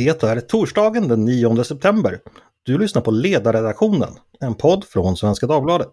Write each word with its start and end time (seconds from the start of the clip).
Det 0.00 0.22
är 0.22 0.40
torsdagen 0.40 1.08
den 1.08 1.24
9 1.24 1.64
september. 1.64 2.20
Du 2.62 2.78
lyssnar 2.78 3.02
på 3.02 3.10
Ledarredaktionen, 3.10 4.08
en 4.40 4.54
podd 4.54 4.84
från 4.84 5.16
Svenska 5.16 5.46
Dagbladet. 5.46 5.90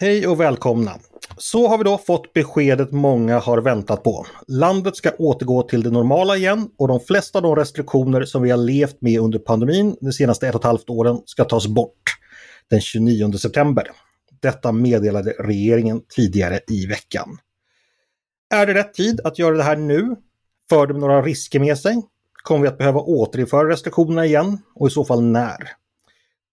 Hej 0.00 0.26
och 0.26 0.40
välkomna! 0.40 0.90
Så 1.42 1.68
har 1.68 1.78
vi 1.78 1.84
då 1.84 1.98
fått 1.98 2.32
beskedet 2.32 2.92
många 2.92 3.38
har 3.38 3.58
väntat 3.58 4.02
på. 4.02 4.26
Landet 4.48 4.96
ska 4.96 5.10
återgå 5.18 5.62
till 5.62 5.82
det 5.82 5.90
normala 5.90 6.36
igen 6.36 6.70
och 6.78 6.88
de 6.88 7.00
flesta 7.00 7.38
av 7.38 7.42
de 7.42 7.56
restriktioner 7.56 8.24
som 8.24 8.42
vi 8.42 8.50
har 8.50 8.58
levt 8.58 9.00
med 9.00 9.20
under 9.20 9.38
pandemin 9.38 9.96
de 10.00 10.12
senaste 10.12 10.48
ett 10.48 10.54
och 10.54 10.60
ett 10.60 10.64
halvt 10.64 10.90
åren 10.90 11.20
ska 11.24 11.44
tas 11.44 11.66
bort 11.66 12.02
den 12.70 12.80
29 12.80 13.32
september. 13.32 13.90
Detta 14.40 14.72
meddelade 14.72 15.30
regeringen 15.30 16.00
tidigare 16.16 16.60
i 16.68 16.86
veckan. 16.86 17.38
Är 18.54 18.66
det 18.66 18.74
rätt 18.74 18.94
tid 18.94 19.20
att 19.24 19.38
göra 19.38 19.56
det 19.56 19.62
här 19.62 19.76
nu? 19.76 20.16
För 20.68 20.86
det 20.86 20.94
några 20.94 21.22
risker 21.22 21.60
med 21.60 21.78
sig? 21.78 22.02
Kommer 22.42 22.62
vi 22.62 22.68
att 22.68 22.78
behöva 22.78 23.00
återinföra 23.00 23.68
restriktionerna 23.68 24.26
igen 24.26 24.58
och 24.74 24.88
i 24.88 24.90
så 24.90 25.04
fall 25.04 25.22
när? 25.22 25.70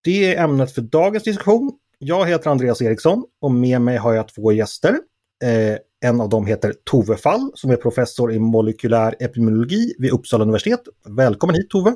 Det 0.03 0.35
är 0.35 0.43
ämnet 0.43 0.75
för 0.75 0.81
dagens 0.81 1.23
diskussion 1.23 1.71
jag 1.99 2.27
heter 2.27 2.49
Andreas 2.49 2.81
Eriksson 2.81 3.23
och 3.41 3.51
med 3.51 3.81
mig 3.81 3.97
har 3.97 4.13
jag 4.13 4.27
två 4.27 4.51
gäster. 4.51 4.97
Eh, 5.43 5.77
en 6.05 6.21
av 6.21 6.29
dem 6.29 6.45
heter 6.45 6.73
Tove 6.83 7.17
Fall 7.17 7.51
som 7.55 7.71
är 7.71 7.75
professor 7.75 8.33
i 8.33 8.39
molekylär 8.39 9.15
epidemiologi 9.19 9.93
vid 9.99 10.11
Uppsala 10.11 10.43
universitet. 10.43 10.79
Välkommen 11.05 11.55
hit 11.55 11.69
Tove! 11.69 11.95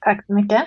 Tack 0.00 0.26
så 0.26 0.34
mycket! 0.34 0.62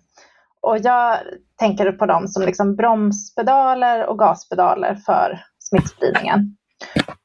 Och 0.63 0.79
jag 0.79 1.19
tänker 1.59 1.93
på 1.93 2.07
dem 2.07 2.29
som 2.29 2.43
liksom 2.43 2.77
bromspedaler 2.77 4.07
och 4.07 4.19
gaspedaler 4.19 4.95
för 4.95 5.41
smittspridningen. 5.59 6.57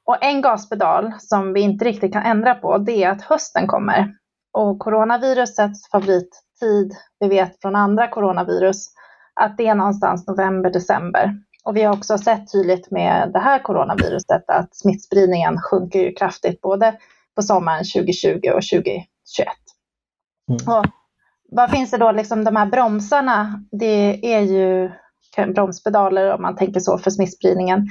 Och 0.05 0.23
en 0.23 0.41
gaspedal 0.41 1.13
som 1.19 1.53
vi 1.53 1.61
inte 1.61 1.85
riktigt 1.85 2.13
kan 2.13 2.23
ändra 2.23 2.55
på 2.55 2.77
det 2.77 3.03
är 3.03 3.09
att 3.09 3.21
hösten 3.21 3.67
kommer. 3.67 4.13
Och 4.53 4.79
coronavirusets 4.79 5.91
favorittid, 5.91 6.95
vi 7.19 7.27
vet 7.27 7.61
från 7.61 7.75
andra 7.75 8.07
coronavirus, 8.07 8.87
att 9.33 9.57
det 9.57 9.67
är 9.67 9.75
någonstans 9.75 10.27
november, 10.27 10.69
december. 10.69 11.33
Och 11.63 11.75
vi 11.75 11.83
har 11.83 11.93
också 11.93 12.17
sett 12.17 12.51
tydligt 12.51 12.91
med 12.91 13.31
det 13.33 13.39
här 13.39 13.59
coronaviruset 13.59 14.49
att 14.49 14.75
smittspridningen 14.75 15.57
sjunker 15.61 15.99
ju 15.99 16.13
kraftigt 16.13 16.61
både 16.61 16.97
på 17.35 17.41
sommaren 17.41 17.83
2020 17.95 18.29
och 18.33 18.63
2021. 18.71 19.07
Mm. 20.49 20.77
Och 20.77 20.85
vad 21.51 21.71
finns 21.71 21.91
det 21.91 21.97
då, 21.97 22.11
liksom 22.11 22.43
de 22.43 22.55
här 22.55 22.65
bromsarna, 22.65 23.63
det 23.71 24.33
är 24.33 24.41
ju 24.41 24.91
bromspedaler 25.53 26.33
om 26.33 26.41
man 26.41 26.55
tänker 26.55 26.79
så 26.79 26.97
för 26.97 27.11
smittspridningen. 27.11 27.87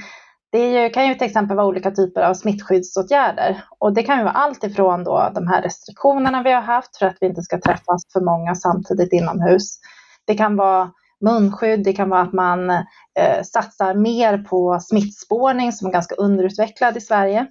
Det 0.51 0.71
ju, 0.71 0.89
kan 0.89 1.07
ju 1.07 1.15
till 1.15 1.27
exempel 1.27 1.57
vara 1.57 1.67
olika 1.67 1.91
typer 1.91 2.21
av 2.21 2.33
smittskyddsåtgärder 2.33 3.63
och 3.79 3.93
det 3.93 4.03
kan 4.03 4.17
ju 4.17 4.23
vara 4.23 4.33
allt 4.33 4.63
ifrån 4.63 5.03
då 5.03 5.31
de 5.35 5.47
här 5.47 5.61
restriktionerna 5.61 6.43
vi 6.43 6.51
har 6.51 6.61
haft 6.61 6.97
för 6.97 7.05
att 7.05 7.17
vi 7.21 7.27
inte 7.27 7.41
ska 7.41 7.59
träffas 7.59 8.03
för 8.13 8.21
många 8.21 8.55
samtidigt 8.55 9.13
inomhus. 9.13 9.79
Det 10.25 10.35
kan 10.35 10.55
vara 10.55 10.91
munskydd, 11.23 11.83
det 11.83 11.93
kan 11.93 12.09
vara 12.09 12.21
att 12.21 12.33
man 12.33 12.69
eh, 12.69 13.43
satsar 13.43 13.95
mer 13.95 14.37
på 14.37 14.79
smittspårning 14.79 15.71
som 15.71 15.87
är 15.87 15.91
ganska 15.91 16.15
underutvecklad 16.15 16.97
i 16.97 17.01
Sverige. 17.01 17.47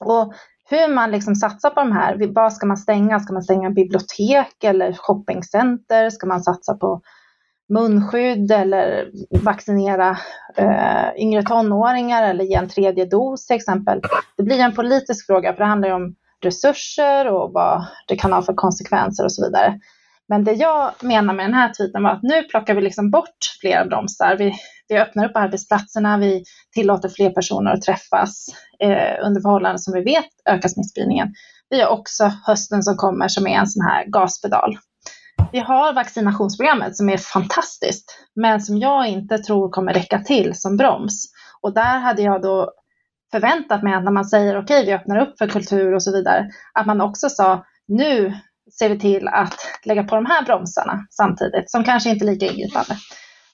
Och 0.00 0.32
hur 0.70 0.94
man 0.94 1.10
liksom 1.10 1.34
satsar 1.34 1.70
på 1.70 1.80
de 1.80 1.92
här, 1.92 2.34
vad 2.34 2.52
ska 2.52 2.66
man 2.66 2.76
stänga? 2.76 3.20
Ska 3.20 3.32
man 3.32 3.42
stänga 3.42 3.70
bibliotek 3.70 4.64
eller 4.64 4.92
shoppingcenter? 4.92 6.10
Ska 6.10 6.26
man 6.26 6.42
satsa 6.42 6.74
på 6.74 7.00
munskydd 7.68 8.52
eller 8.52 9.10
vaccinera 9.42 10.18
eh, 10.56 11.16
yngre 11.16 11.42
tonåringar 11.42 12.22
eller 12.22 12.44
ge 12.44 12.54
en 12.54 12.68
tredje 12.68 13.04
dos 13.04 13.46
till 13.46 13.56
exempel. 13.56 14.00
Det 14.36 14.42
blir 14.42 14.60
en 14.60 14.74
politisk 14.74 15.26
fråga 15.26 15.52
för 15.52 15.58
det 15.58 15.68
handlar 15.68 15.88
ju 15.88 15.94
om 15.94 16.14
resurser 16.40 17.32
och 17.32 17.52
vad 17.52 17.86
det 18.08 18.16
kan 18.16 18.32
ha 18.32 18.42
för 18.42 18.54
konsekvenser 18.54 19.24
och 19.24 19.32
så 19.32 19.44
vidare. 19.44 19.80
Men 20.28 20.44
det 20.44 20.52
jag 20.52 20.92
menar 21.02 21.34
med 21.34 21.46
den 21.46 21.54
här 21.54 21.72
tweeten 21.74 22.02
var 22.02 22.10
att 22.10 22.22
nu 22.22 22.42
plockar 22.42 22.74
vi 22.74 22.80
liksom 22.80 23.10
bort 23.10 23.56
flera 23.60 23.84
bromsar. 23.84 24.36
Vi, 24.38 24.54
vi 24.88 24.98
öppnar 24.98 25.28
upp 25.28 25.36
arbetsplatserna, 25.36 26.18
vi 26.18 26.44
tillåter 26.74 27.08
fler 27.08 27.30
personer 27.30 27.72
att 27.72 27.82
träffas 27.82 28.46
eh, 28.82 29.26
under 29.26 29.40
förhållanden 29.40 29.78
som 29.78 29.94
vi 29.94 30.00
vet 30.00 30.28
ökar 30.48 30.68
smittspridningen. 30.68 31.28
Vi 31.70 31.80
har 31.80 31.88
också 31.88 32.32
hösten 32.46 32.82
som 32.82 32.96
kommer 32.96 33.28
som 33.28 33.46
är 33.46 33.58
en 33.58 33.66
sån 33.66 33.86
här 33.86 34.04
gaspedal. 34.04 34.78
Vi 35.52 35.58
har 35.58 35.92
vaccinationsprogrammet 35.92 36.96
som 36.96 37.08
är 37.08 37.16
fantastiskt, 37.16 38.18
men 38.34 38.60
som 38.60 38.78
jag 38.78 39.06
inte 39.06 39.38
tror 39.38 39.70
kommer 39.70 39.94
räcka 39.94 40.18
till 40.18 40.54
som 40.54 40.76
broms. 40.76 41.24
Och 41.60 41.74
där 41.74 41.98
hade 41.98 42.22
jag 42.22 42.42
då 42.42 42.72
förväntat 43.30 43.82
mig 43.82 43.94
att 43.94 44.04
när 44.04 44.12
man 44.12 44.24
säger 44.24 44.58
okej, 44.58 44.76
okay, 44.76 44.86
vi 44.86 44.92
öppnar 44.92 45.18
upp 45.18 45.38
för 45.38 45.46
kultur 45.46 45.94
och 45.94 46.02
så 46.02 46.12
vidare, 46.12 46.50
att 46.74 46.86
man 46.86 47.00
också 47.00 47.28
sa 47.28 47.64
nu 47.88 48.34
ser 48.78 48.88
vi 48.88 48.98
till 48.98 49.28
att 49.28 49.54
lägga 49.84 50.04
på 50.04 50.14
de 50.14 50.26
här 50.26 50.44
bromsarna 50.44 51.06
samtidigt, 51.10 51.70
som 51.70 51.84
kanske 51.84 52.10
inte 52.10 52.24
är 52.24 52.26
lika 52.26 52.46
ingripande. 52.46 52.96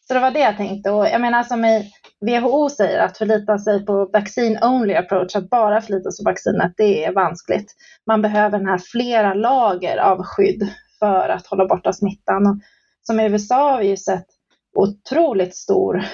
Så 0.09 0.15
det 0.15 0.21
var 0.21 0.31
det 0.31 0.41
jag 0.41 0.57
tänkte. 0.57 0.91
Och 0.91 1.07
jag 1.07 1.21
menar 1.21 1.43
som 1.43 1.65
i 1.65 1.91
WHO 2.21 2.69
säger, 2.69 2.99
att 2.99 3.19
förlita 3.19 3.59
sig 3.59 3.87
på 3.87 4.11
vaccine 4.13 4.59
only 4.63 4.95
approach, 4.95 5.37
att 5.37 5.51
bara 5.51 5.81
förlita 5.81 6.11
sig 6.11 6.25
på 6.25 6.31
vaccinet, 6.31 6.73
det 6.77 7.05
är 7.05 7.13
vanskligt. 7.13 7.73
Man 8.07 8.23
behöver 8.23 8.59
den 8.59 8.69
här 8.69 8.81
flera 8.93 9.35
lager 9.35 9.97
av 9.97 10.23
skydd 10.23 10.69
för 10.99 11.29
att 11.29 11.47
hålla 11.47 11.67
borta 11.67 11.93
smittan. 11.93 12.47
Och 12.47 12.57
som 13.03 13.21
i 13.21 13.25
USA 13.25 13.73
har 13.73 13.79
vi 13.79 13.89
ju 13.89 13.97
sett 13.97 14.27
otroligt 14.75 15.57
stor 15.57 16.05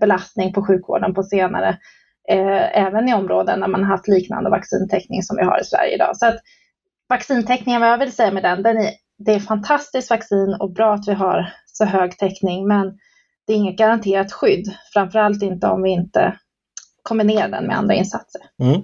belastning 0.00 0.52
på 0.52 0.66
sjukvården 0.66 1.14
på 1.14 1.22
senare, 1.22 1.68
eh, 2.28 2.78
även 2.78 3.08
i 3.08 3.14
områden 3.14 3.60
där 3.60 3.68
man 3.68 3.84
haft 3.84 4.08
liknande 4.08 4.50
vaccintäckning 4.50 5.22
som 5.22 5.36
vi 5.36 5.44
har 5.44 5.60
i 5.60 5.64
Sverige 5.64 5.94
idag. 5.94 6.16
Så 6.16 6.26
att 6.26 6.36
vaccintäckningen, 7.14 7.80
vad 7.80 7.90
jag 7.90 7.98
vill 7.98 8.12
säga 8.12 8.32
med 8.32 8.42
den, 8.42 8.62
den 8.62 8.76
är, 8.76 8.90
det 9.18 9.32
är 9.32 9.40
fantastiskt 9.40 10.10
vaccin 10.10 10.56
och 10.60 10.72
bra 10.72 10.94
att 10.94 11.08
vi 11.08 11.12
har 11.12 11.52
så 11.66 11.84
hög 11.84 12.18
täckning, 12.18 12.68
men 12.68 12.86
det 13.46 13.52
är 13.52 13.56
inget 13.56 13.78
garanterat 13.78 14.32
skydd, 14.32 14.74
framförallt 14.92 15.42
inte 15.42 15.66
om 15.66 15.82
vi 15.82 15.90
inte 15.90 16.38
kombinera 17.04 17.48
den 17.48 17.66
med 17.66 17.78
andra 17.78 17.94
insatser. 17.94 18.40
Mm. 18.62 18.80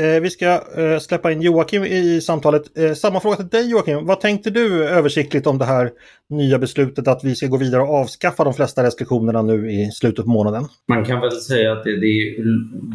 Eh, 0.00 0.22
vi 0.22 0.30
ska 0.30 0.46
eh, 0.76 0.98
släppa 0.98 1.32
in 1.32 1.42
Joakim 1.42 1.84
i 1.84 2.20
samtalet. 2.20 2.78
Eh, 2.78 2.92
samma 2.92 3.20
fråga 3.20 3.36
till 3.36 3.48
dig 3.48 3.70
Joakim. 3.70 4.06
Vad 4.06 4.20
tänkte 4.20 4.50
du 4.50 4.88
översiktligt 4.88 5.46
om 5.46 5.58
det 5.58 5.64
här 5.64 5.90
nya 6.30 6.58
beslutet 6.58 7.08
att 7.08 7.24
vi 7.24 7.34
ska 7.34 7.46
gå 7.46 7.56
vidare 7.56 7.82
och 7.82 7.94
avskaffa 7.94 8.44
de 8.44 8.54
flesta 8.54 8.82
restriktionerna 8.82 9.42
nu 9.42 9.70
i 9.70 9.90
slutet 9.90 10.24
på 10.24 10.30
månaden? 10.30 10.64
Man 10.88 11.04
kan 11.04 11.20
väl 11.20 11.32
säga 11.32 11.72
att 11.72 11.84
det, 11.84 12.00
det 12.00 12.06
är 12.06 12.44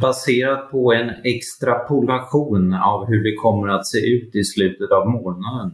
baserat 0.02 0.72
på 0.72 0.94
en 0.94 1.10
extrapolation 1.24 2.74
av 2.74 3.06
hur 3.08 3.24
det 3.24 3.36
kommer 3.36 3.68
att 3.68 3.88
se 3.88 3.98
ut 3.98 4.36
i 4.36 4.44
slutet 4.44 4.92
av 4.92 5.10
månaden. 5.10 5.72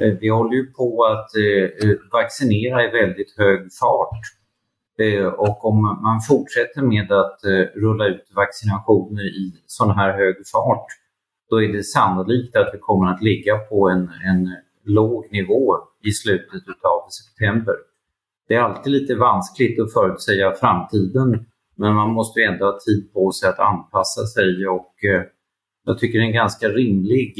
Eh, 0.00 0.18
vi 0.20 0.28
håller 0.28 0.54
ju 0.54 0.66
på 0.66 1.04
att 1.04 1.30
eh, 1.36 1.88
vaccinera 2.12 2.84
i 2.84 2.90
väldigt 2.90 3.34
hög 3.38 3.60
fart 3.80 4.20
Eh, 4.20 4.43
Eh, 4.98 5.26
och 5.26 5.64
om 5.64 5.82
man 5.82 6.20
fortsätter 6.28 6.82
med 6.82 7.12
att 7.12 7.44
eh, 7.44 7.80
rulla 7.80 8.06
ut 8.06 8.30
vaccinationer 8.36 9.24
i 9.24 9.62
sån 9.66 9.90
här 9.90 10.12
hög 10.12 10.36
fart, 10.52 10.86
då 11.50 11.62
är 11.62 11.72
det 11.72 11.84
sannolikt 11.84 12.56
att 12.56 12.70
vi 12.74 12.78
kommer 12.78 13.12
att 13.12 13.22
ligga 13.22 13.58
på 13.58 13.88
en, 13.88 14.02
en 14.02 14.56
låg 14.84 15.32
nivå 15.32 15.76
i 16.04 16.10
slutet 16.10 16.62
av 16.82 17.08
september. 17.08 17.74
Det 18.48 18.54
är 18.54 18.60
alltid 18.60 18.92
lite 18.92 19.14
vanskligt 19.14 19.80
att 19.80 19.92
förutsäga 19.92 20.52
framtiden, 20.52 21.46
men 21.76 21.94
man 21.94 22.10
måste 22.10 22.40
ju 22.40 22.46
ändå 22.46 22.64
ha 22.64 22.78
tid 22.86 23.12
på 23.12 23.32
sig 23.32 23.48
att 23.48 23.58
anpassa 23.58 24.26
sig 24.26 24.68
och 24.68 25.04
eh, 25.04 25.22
jag 25.86 25.98
tycker 25.98 26.18
det 26.18 26.24
är 26.24 26.26
en 26.26 26.32
ganska 26.32 26.68
rimlig 26.68 27.34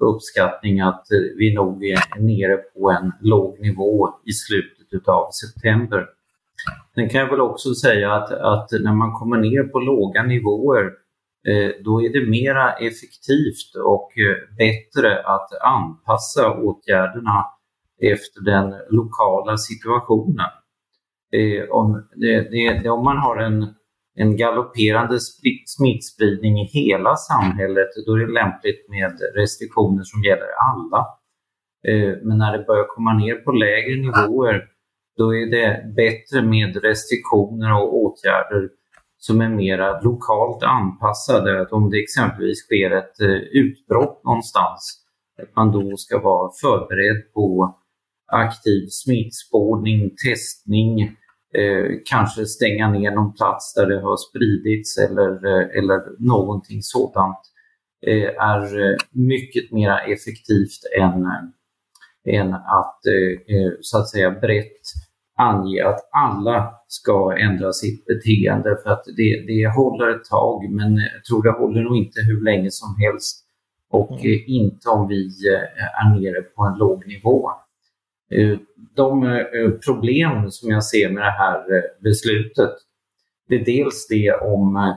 uppskattning 0.00 0.80
att 0.80 1.06
vi 1.36 1.54
nog 1.54 1.84
är 1.84 2.20
nere 2.20 2.56
på 2.56 2.90
en 2.90 3.12
låg 3.20 3.60
nivå 3.60 4.08
i 4.26 4.32
slutet 4.32 5.08
av 5.08 5.30
september. 5.30 6.06
Sen 6.94 7.08
kan 7.08 7.20
jag 7.20 7.30
väl 7.30 7.40
också 7.40 7.74
säga 7.74 8.12
att, 8.12 8.32
att 8.32 8.68
när 8.80 8.94
man 8.94 9.12
kommer 9.12 9.36
ner 9.36 9.62
på 9.62 9.80
låga 9.80 10.22
nivåer 10.22 10.84
eh, 11.48 11.70
då 11.84 12.02
är 12.02 12.12
det 12.12 12.30
mera 12.30 12.72
effektivt 12.72 13.70
och 13.84 14.10
eh, 14.18 14.56
bättre 14.58 15.22
att 15.22 15.48
anpassa 15.62 16.54
åtgärderna 16.54 17.44
efter 18.02 18.40
den 18.44 18.74
lokala 18.90 19.56
situationen. 19.56 20.50
Eh, 21.32 21.70
om, 21.70 22.08
det, 22.16 22.50
det, 22.50 22.90
om 22.90 23.04
man 23.04 23.18
har 23.18 23.36
en, 23.36 23.74
en 24.14 24.36
galopperande 24.36 25.18
smittspridning 25.66 26.60
i 26.60 26.64
hela 26.64 27.16
samhället, 27.16 27.88
då 28.06 28.12
är 28.14 28.18
det 28.18 28.32
lämpligt 28.32 28.88
med 28.88 29.12
restriktioner 29.34 30.02
som 30.02 30.22
gäller 30.22 30.50
alla. 30.70 31.06
Men 32.22 32.38
när 32.38 32.58
det 32.58 32.64
börjar 32.64 32.84
komma 32.84 33.12
ner 33.12 33.34
på 33.34 33.52
lägre 33.52 33.96
nivåer 33.96 34.64
då 35.20 35.34
är 35.34 35.46
det 35.46 35.94
bättre 35.96 36.42
med 36.42 36.76
restriktioner 36.84 37.72
och 37.82 37.96
åtgärder 37.96 38.68
som 39.18 39.40
är 39.40 39.48
mera 39.48 40.00
lokalt 40.00 40.62
anpassade. 40.62 41.60
Att 41.60 41.72
om 41.72 41.90
det 41.90 42.02
exempelvis 42.02 42.58
sker 42.66 42.90
ett 42.90 43.20
eh, 43.20 43.42
utbrott 43.62 44.24
någonstans, 44.24 45.04
att 45.42 45.56
man 45.56 45.72
då 45.72 45.96
ska 45.96 46.20
vara 46.20 46.50
förberedd 46.60 47.32
på 47.34 47.74
aktiv 48.32 48.86
smittspårning, 48.90 50.10
testning, 50.26 51.00
eh, 51.54 51.86
kanske 52.04 52.46
stänga 52.46 52.90
ner 52.90 53.10
någon 53.10 53.34
plats 53.34 53.74
där 53.74 53.86
det 53.86 54.00
har 54.00 54.16
spridits 54.16 54.98
eller, 54.98 55.30
eh, 55.30 55.78
eller 55.78 56.00
någonting 56.18 56.82
sådant 56.82 57.40
eh, 58.06 58.28
är 58.54 58.90
eh, 58.90 58.96
mycket 59.12 59.72
mer 59.72 59.90
effektivt 60.12 60.82
än, 60.98 61.26
än 62.36 62.54
att 62.54 63.00
eh, 63.06 63.70
så 63.80 63.98
att 63.98 64.08
säga 64.08 64.30
brett 64.30 65.09
ange 65.40 65.84
att 65.84 66.08
alla 66.12 66.74
ska 66.86 67.36
ändra 67.38 67.72
sitt 67.72 68.06
beteende 68.06 68.76
för 68.82 68.90
att 68.90 69.04
det, 69.16 69.44
det 69.46 69.68
håller 69.76 70.08
ett 70.08 70.24
tag 70.24 70.70
men 70.70 70.96
jag 70.96 71.24
tror 71.24 71.42
det 71.42 71.50
håller 71.50 71.82
nog 71.82 71.96
inte 71.96 72.20
hur 72.20 72.44
länge 72.44 72.70
som 72.70 72.96
helst 72.98 73.46
och 73.90 74.10
mm. 74.10 74.40
inte 74.46 74.88
om 74.88 75.08
vi 75.08 75.26
eh, 75.26 76.06
är 76.06 76.20
nere 76.20 76.42
på 76.42 76.62
en 76.64 76.78
låg 76.78 77.06
nivå. 77.06 77.50
Eh, 78.30 78.58
de 78.94 79.24
eh, 79.26 79.70
problem 79.86 80.50
som 80.50 80.70
jag 80.70 80.84
ser 80.84 81.10
med 81.10 81.22
det 81.22 81.30
här 81.30 81.64
beslutet, 82.02 82.74
det 83.48 83.54
är 83.54 83.64
dels 83.64 84.08
det 84.08 84.32
om 84.32 84.96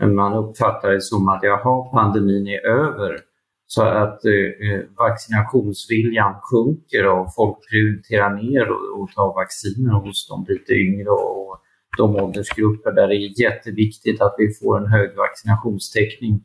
man 0.00 0.34
uppfattar 0.34 0.92
det 0.92 1.00
som 1.00 1.28
att 1.28 1.42
jaha, 1.42 1.84
pandemin 1.92 2.46
är 2.46 2.66
över 2.66 3.20
så 3.66 3.82
att 3.82 4.24
eh, 4.24 4.68
eh, 4.68 4.80
vaccinationsviljan 4.98 6.34
sjunker 6.42 7.06
och 7.06 7.34
folk 7.34 7.56
prioriterar 7.70 8.30
ner 8.42 8.70
och, 8.70 9.00
och 9.00 9.10
tar 9.10 9.34
vacciner 9.34 9.92
hos 9.92 10.28
de 10.28 10.46
lite 10.48 10.72
yngre 10.72 11.10
och 11.10 11.60
de 11.96 12.16
åldersgrupper 12.16 12.92
där 12.92 13.08
det 13.08 13.14
är 13.14 13.40
jätteviktigt 13.40 14.20
att 14.20 14.34
vi 14.38 14.54
får 14.54 14.78
en 14.78 14.86
hög 14.86 15.16
vaccinationstäckning. 15.16 16.42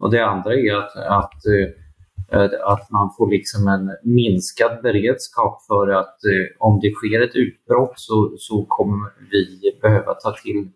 Och 0.00 0.10
det 0.10 0.26
andra 0.26 0.54
är 0.54 0.74
att, 0.74 0.96
att, 0.96 1.46
eh, 1.46 2.50
att 2.64 2.90
man 2.90 3.10
får 3.16 3.30
liksom 3.30 3.68
en 3.68 3.90
minskad 4.02 4.82
beredskap 4.82 5.62
för 5.66 5.88
att 5.88 6.24
eh, 6.24 6.46
om 6.58 6.80
det 6.82 6.90
sker 6.90 7.20
ett 7.20 7.36
utbrott 7.36 7.92
så, 7.96 8.34
så 8.38 8.64
kommer 8.68 9.10
vi 9.30 9.78
behöva 9.82 10.14
ta 10.14 10.32
till 10.42 10.70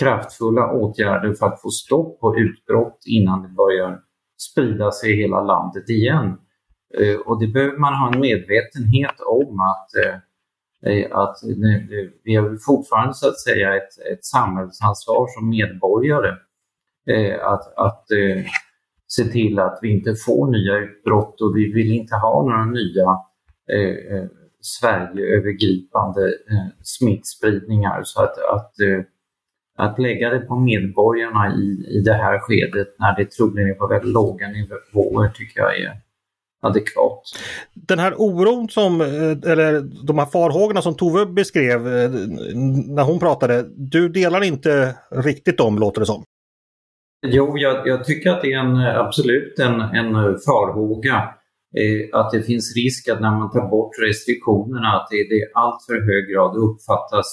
kraftfulla 0.00 0.72
åtgärder 0.72 1.34
för 1.34 1.46
att 1.46 1.62
få 1.62 1.70
stopp 1.70 2.20
på 2.20 2.36
utbrott 2.38 2.98
innan 3.06 3.42
det 3.42 3.48
börjar 3.48 4.00
sprida 4.36 4.90
sig 4.92 5.12
i 5.12 5.22
hela 5.22 5.42
landet 5.42 5.90
igen. 5.90 6.38
Eh, 6.98 7.16
och 7.26 7.40
det 7.40 7.46
behöver 7.46 7.78
man 7.78 7.94
ha 7.94 8.14
en 8.14 8.20
medvetenhet 8.20 9.20
om 9.26 9.60
att, 9.60 9.88
eh, 10.04 10.16
eh, 10.92 11.16
att 11.16 11.36
vi 12.24 12.34
har 12.34 12.66
fortfarande 12.66 13.14
så 13.14 13.28
att 13.28 13.40
säga 13.40 13.76
ett, 13.76 14.12
ett 14.12 14.24
samhällsansvar 14.24 15.26
som 15.28 15.48
medborgare 15.48 16.34
att, 17.42 17.76
att 17.76 18.04
se 19.08 19.24
till 19.24 19.58
att 19.58 19.78
vi 19.82 19.90
inte 19.90 20.14
får 20.14 20.50
nya 20.50 20.76
utbrott 20.76 21.40
och 21.40 21.56
vi 21.56 21.72
vill 21.72 21.92
inte 21.92 22.14
ha 22.16 22.42
några 22.42 22.64
nya 22.64 23.08
eh, 23.72 24.28
Sverigeövergripande 24.60 26.26
eh, 26.26 26.66
smittspridningar. 26.82 28.02
Så 28.04 28.22
att, 28.22 28.38
att 28.38 28.80
eh, 28.80 29.04
att 29.76 29.98
lägga 29.98 30.30
det 30.30 30.40
på 30.40 30.56
medborgarna 30.56 31.54
i, 31.56 31.98
i 31.98 32.00
det 32.04 32.14
här 32.14 32.38
skedet 32.38 32.88
när 32.98 33.16
det 33.16 33.30
troligen 33.30 33.70
är 33.70 33.74
på 33.74 33.86
väldigt 33.86 34.12
låga 34.12 34.48
nivåer 34.48 35.28
tycker 35.28 35.60
jag 35.60 35.80
är 35.80 36.00
adekvat. 36.62 37.22
Den 37.74 37.98
här 37.98 38.14
oron 38.16 38.68
som, 38.68 39.00
eh, 39.00 39.52
eller 39.52 39.80
de 40.06 40.18
här 40.18 40.26
farhågorna 40.26 40.82
som 40.82 40.94
Tove 40.94 41.26
beskrev 41.26 41.86
eh, 41.86 42.10
när 42.86 43.02
hon 43.02 43.18
pratade, 43.18 43.64
du 43.76 44.08
delar 44.08 44.44
inte 44.44 44.96
riktigt 45.10 45.58
dem 45.58 45.78
låter 45.78 46.00
det 46.00 46.06
som? 46.06 46.24
Jo, 47.26 47.58
jag, 47.58 47.88
jag 47.88 48.04
tycker 48.04 48.30
att 48.30 48.42
det 48.42 48.52
är 48.52 48.58
en, 48.58 48.76
absolut 48.76 49.58
en, 49.58 49.80
en 49.80 50.14
farhåga 50.46 51.16
eh, 51.76 52.18
att 52.20 52.30
det 52.30 52.42
finns 52.42 52.76
risk 52.76 53.08
att 53.08 53.20
när 53.20 53.30
man 53.30 53.50
tar 53.50 53.68
bort 53.70 53.90
restriktionerna 54.02 54.88
att 54.88 55.08
det, 55.10 55.16
det 55.16 55.34
i 55.34 55.50
allt 55.54 55.82
för 55.86 55.94
hög 55.94 56.24
grad 56.32 56.56
uppfattas 56.56 57.28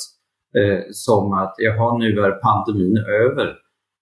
eh, 0.59 0.81
som 0.91 1.33
att 1.33 1.55
jaha, 1.57 1.97
nu 1.97 2.19
är 2.19 2.31
pandemin 2.31 2.97
över. 2.97 3.55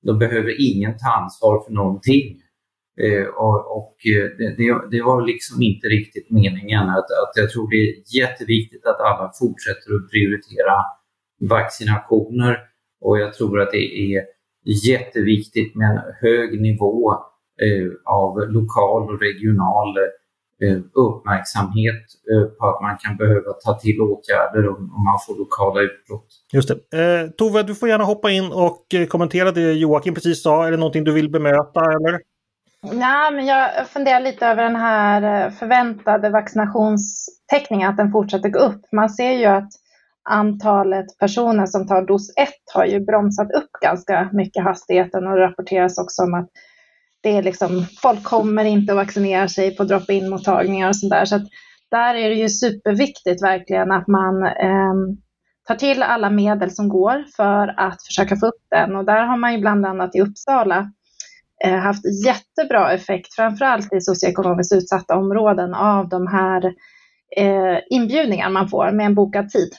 Då 0.04 0.14
behöver 0.14 0.56
ingen 0.60 0.98
ta 0.98 1.10
ansvar 1.22 1.64
för 1.66 1.74
någonting. 1.74 2.38
Eh, 3.02 3.26
och, 3.26 3.78
och 3.78 3.96
eh, 4.16 4.54
det, 4.58 4.90
det, 4.92 5.02
var 5.02 5.22
liksom 5.22 5.62
inte 5.62 5.88
riktigt 5.88 6.32
meningen. 6.32 6.90
Att, 6.90 7.10
att 7.24 7.34
jag 7.36 7.50
tror 7.52 7.70
det 7.70 7.76
är 7.76 7.94
jätteviktigt 8.22 8.86
att 8.86 9.00
alla 9.00 9.32
fortsätter 9.40 9.96
att 9.96 10.12
prioritera 10.12 10.76
vaccinationer 11.50 12.58
och 13.02 13.20
jag 13.20 13.34
tror 13.34 13.62
att 13.62 13.72
det 13.72 14.16
är 14.16 14.24
jätteviktigt 14.90 15.76
med 15.76 15.90
en 15.92 16.14
hög 16.22 16.62
nivå 16.62 17.12
eh, 17.62 17.88
av 18.06 18.52
lokal 18.52 19.10
och 19.14 19.22
regional 19.22 19.98
Eh, 19.98 20.21
uppmärksamhet 20.94 22.04
eh, 22.32 22.48
på 22.48 22.68
att 22.68 22.82
man 22.82 22.98
kan 22.98 23.18
behöva 23.18 23.54
ta 23.54 23.80
till 23.80 24.02
åtgärder 24.02 24.70
om, 24.70 25.04
man 25.04 25.20
får 25.28 25.38
lokala 25.38 25.82
utbrott. 25.82 26.28
Just 26.54 26.70
det. 26.70 27.24
Eh, 27.24 27.30
Tove, 27.30 27.64
du 27.64 27.76
får 27.76 27.90
gärna 27.90 28.04
hoppa 28.04 28.32
in 28.32 28.52
och 28.52 28.94
eh, 28.94 29.08
kommentera 29.08 29.52
det 29.52 29.74
Joakim 29.74 30.14
precis 30.14 30.44
sa. 30.44 30.68
Är 30.68 30.72
det 30.72 30.78
någonting 30.78 31.04
du 31.04 31.12
vill 31.12 31.30
bemöta 31.30 31.80
eller? 31.80 32.20
Nej, 32.92 33.34
men 33.34 33.46
jag 33.46 33.88
funderar 33.88 34.20
lite 34.20 34.48
över 34.48 34.64
den 34.64 34.76
här 34.76 35.50
förväntade 35.50 36.30
vaccinationstäckningen, 36.30 37.90
att 37.90 37.98
den 37.98 38.12
fortsätter 38.12 38.50
gå 38.50 38.60
upp. 38.60 38.82
Man 38.92 39.10
ser 39.10 39.32
ju 39.32 39.46
att 39.46 39.70
antalet 40.30 41.06
personer 41.20 41.66
som 41.66 41.88
tar 41.88 42.02
dos 42.02 42.34
1 42.38 42.50
har 42.74 42.86
ju 42.86 43.00
bromsat 43.00 43.52
upp 43.52 43.72
ganska 43.82 44.30
mycket 44.34 44.64
hastigheten 44.64 45.28
och 45.28 45.36
det 45.36 45.42
rapporteras 45.42 45.98
också 45.98 46.24
om 46.24 46.34
att 46.34 46.50
det 47.24 47.30
är 47.30 47.44
liksom, 47.44 47.86
folk 48.02 48.24
kommer 48.24 48.66
inte 48.66 48.92
att 48.92 48.98
vaccinera 48.98 49.48
sig 49.48 49.76
på 49.76 49.84
drop-in 49.84 50.30
mottagningar 50.30 50.90
och 50.90 50.96
sånt 50.96 51.12
där. 51.12 51.26
Så 51.26 51.36
att 51.36 51.48
där 51.92 52.16
är 52.16 52.30
det 52.30 52.36
ju 52.36 52.50
superviktigt 52.50 53.44
verkligen 53.44 53.92
att 53.92 54.08
man 54.08 54.44
eh, 54.44 54.94
tar 55.68 55.76
till 55.76 56.04
alla 56.04 56.30
medel 56.30 56.72
som 56.72 56.90
går 56.90 57.26
för 57.36 57.74
att 57.78 58.06
försöka 58.06 58.36
få 58.36 58.46
upp 58.46 58.64
den. 58.72 58.96
Och 58.96 59.06
där 59.06 59.26
har 59.26 59.38
man 59.38 59.54
ju 59.54 59.60
bland 59.60 59.86
annat 59.86 60.16
i 60.16 60.22
Uppsala 60.22 60.92
eh, 61.66 61.76
haft 61.78 62.26
jättebra 62.26 62.94
effekt, 62.94 63.36
framförallt 63.36 63.94
i 63.94 64.02
socioekonomiskt 64.02 64.74
utsatta 64.74 65.16
områden, 65.16 65.74
av 65.74 66.10
de 66.10 66.28
här 66.28 66.66
eh, 67.38 67.80
inbjudningar 67.90 68.50
man 68.50 68.70
får 68.70 68.92
med 68.92 69.06
en 69.06 69.16
bokad 69.16 69.50
tid. 69.50 69.70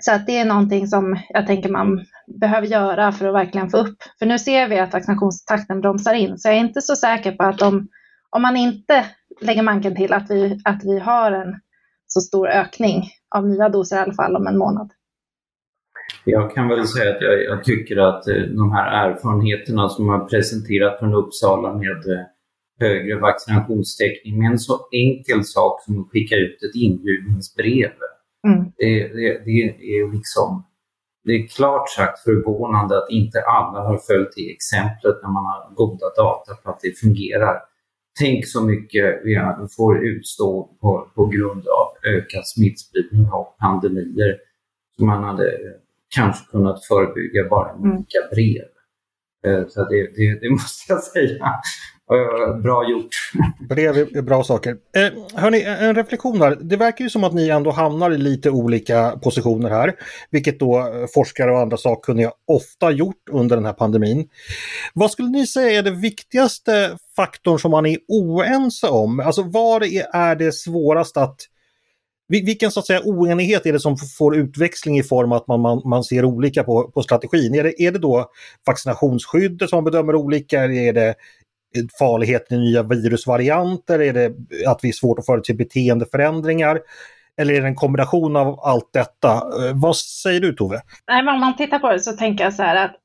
Så 0.00 0.12
att 0.12 0.26
det 0.26 0.38
är 0.38 0.44
någonting 0.44 0.86
som 0.86 1.18
jag 1.28 1.46
tänker 1.46 1.68
man 1.68 2.04
behöver 2.40 2.66
göra 2.66 3.12
för 3.12 3.28
att 3.28 3.34
verkligen 3.34 3.70
få 3.70 3.76
upp. 3.76 3.96
För 4.18 4.26
nu 4.26 4.38
ser 4.38 4.68
vi 4.68 4.78
att 4.78 4.92
vaccinationstakten 4.92 5.80
bromsar 5.80 6.14
in, 6.14 6.38
så 6.38 6.48
jag 6.48 6.56
är 6.56 6.60
inte 6.60 6.80
så 6.80 6.96
säker 6.96 7.32
på 7.32 7.42
att 7.42 7.62
om, 7.62 7.88
om 8.30 8.42
man 8.42 8.56
inte 8.56 9.04
lägger 9.40 9.62
manken 9.62 9.96
till 9.96 10.12
att 10.12 10.30
vi, 10.30 10.60
att 10.64 10.84
vi 10.84 10.98
har 10.98 11.32
en 11.32 11.60
så 12.06 12.20
stor 12.20 12.48
ökning 12.48 13.04
av 13.34 13.48
nya 13.48 13.68
doser 13.68 13.96
i 13.96 14.00
alla 14.00 14.14
fall 14.14 14.36
om 14.36 14.46
en 14.46 14.58
månad. 14.58 14.90
Jag 16.24 16.54
kan 16.54 16.68
väl 16.68 16.86
säga 16.86 17.16
att 17.16 17.22
jag, 17.22 17.44
jag, 17.44 17.64
tycker 17.64 17.96
att 17.96 18.28
eh, 18.28 18.34
de 18.34 18.72
här 18.72 19.08
erfarenheterna 19.08 19.88
som 19.88 20.08
har 20.08 20.24
presenterat 20.24 20.98
från 20.98 21.14
Uppsala 21.14 21.74
med 21.74 22.12
eh, 22.12 22.26
högre 22.80 23.20
vaccinationstäckning 23.20 24.38
med 24.38 24.50
en 24.50 24.58
så 24.58 24.88
enkel 24.92 25.44
sak 25.44 25.82
som 25.84 26.00
att 26.00 26.10
skicka 26.10 26.36
ut 26.36 26.62
ett 26.62 26.74
inbjudningsbrev. 26.74 27.90
Mm. 28.48 28.72
Det, 28.76 29.08
det, 29.08 29.44
det, 29.44 29.50
är 29.98 30.12
liksom 30.12 30.64
det 31.24 31.32
är 31.32 31.46
klart 31.46 31.88
sagt 31.88 32.18
förvånande 32.18 32.98
att 32.98 33.10
inte 33.10 33.40
alla 33.40 33.80
har 33.80 33.98
följt 33.98 34.32
det 34.36 34.52
exemplet 34.52 35.16
när 35.22 35.30
man 35.30 35.44
har 35.44 35.74
goda 35.74 36.06
data 36.16 36.54
på 36.54 36.70
att 36.70 36.80
det 36.80 36.98
fungerar. 36.98 37.62
Tänk 38.18 38.46
så 38.46 38.60
mycket 38.64 39.20
vi 39.24 39.38
får 39.76 40.04
utstå 40.04 40.76
på, 40.80 41.10
på 41.14 41.26
grund 41.26 41.66
av 41.68 42.12
ökad 42.16 42.46
smittspridning 42.46 43.32
och 43.32 43.56
pandemier 43.58 44.38
som 44.96 45.06
man 45.06 45.24
hade 45.24 45.58
kanske 46.14 46.50
kunnat 46.50 46.84
förebygga 46.84 47.48
bara 47.48 47.76
med 47.76 47.92
olika 47.92 48.18
mm. 48.18 48.30
brev. 48.30 48.68
Eh, 49.46 49.68
så 49.68 49.88
det, 49.88 50.02
det, 50.16 50.40
det, 50.40 50.50
måste 50.60 50.92
jag 50.92 51.02
säga. 51.02 51.52
Eh, 52.12 52.56
bra 52.56 52.90
gjort. 52.90 53.10
Brev 53.68 53.98
är 53.98 54.22
bra 54.22 54.44
saker. 54.44 54.76
Eh, 54.96 55.40
hörni, 55.40 55.62
en 55.62 55.94
reflektion 55.94 56.40
här. 56.40 56.58
Det 56.60 56.76
verkar 56.76 57.04
ju 57.04 57.10
som 57.10 57.24
att 57.24 57.34
ni 57.34 57.48
ändå 57.48 57.70
hamnar 57.70 58.10
i 58.10 58.18
lite 58.18 58.50
olika 58.50 59.10
positioner 59.22 59.70
här. 59.70 59.94
Vilket 60.30 60.60
då 60.60 60.78
eh, 60.78 61.06
forskare 61.14 61.52
och 61.52 61.60
andra 61.60 61.76
sakkunniga 61.76 62.32
ofta 62.46 62.90
gjort 62.90 63.28
under 63.30 63.56
den 63.56 63.66
här 63.66 63.72
pandemin. 63.72 64.28
Vad 64.94 65.10
skulle 65.10 65.28
ni 65.28 65.46
säga 65.46 65.78
är 65.78 65.82
det 65.82 65.90
viktigaste 65.90 66.96
faktorn 67.16 67.58
som 67.58 67.70
man 67.70 67.86
är 67.86 67.98
oense 68.08 68.88
om? 68.88 69.20
Alltså 69.20 69.42
var 69.42 69.80
är 70.14 70.36
det 70.36 70.52
svårast 70.52 71.16
att 71.16 71.36
vilken 72.30 72.70
så 72.70 72.80
att 72.80 72.86
säga 72.86 73.00
oenighet 73.04 73.66
är 73.66 73.72
det 73.72 73.80
som 73.80 73.96
får 74.18 74.36
utväxling 74.36 74.98
i 74.98 75.02
form 75.02 75.32
av 75.32 75.38
att 75.38 75.46
man, 75.46 75.60
man, 75.60 75.82
man 75.84 76.04
ser 76.04 76.24
olika 76.24 76.64
på, 76.64 76.90
på 76.90 77.02
strategin? 77.02 77.54
Är 77.54 77.64
det, 77.64 77.82
är 77.82 77.92
det 77.92 77.98
då 77.98 78.30
vaccinationsskyddet 78.66 79.70
som 79.70 79.76
man 79.76 79.84
bedömer 79.84 80.14
olika? 80.14 80.60
Eller 80.64 80.74
är 80.74 80.92
det 80.92 81.14
farligheten 81.98 82.58
i 82.58 82.60
nya 82.60 82.82
virusvarianter? 82.82 84.00
Är 84.00 84.12
det 84.12 84.32
att 84.66 84.78
vi 84.82 84.88
är 84.88 84.92
svårt 84.92 85.18
att 85.18 85.26
förutse 85.26 85.54
beteendeförändringar? 85.54 86.80
Eller 87.36 87.54
är 87.54 87.60
det 87.60 87.66
en 87.66 87.74
kombination 87.74 88.36
av 88.36 88.60
allt 88.60 88.90
detta? 88.92 89.32
Eh, 89.32 89.72
vad 89.74 89.96
säger 89.96 90.40
du 90.40 90.52
Tove? 90.52 90.80
Nej, 91.08 91.22
men 91.24 91.34
om 91.34 91.40
man 91.40 91.56
tittar 91.56 91.78
på 91.78 91.92
det 91.92 92.00
så 92.00 92.12
tänker 92.12 92.44
jag 92.44 92.54
så 92.54 92.62
här 92.62 92.84
att 92.84 92.96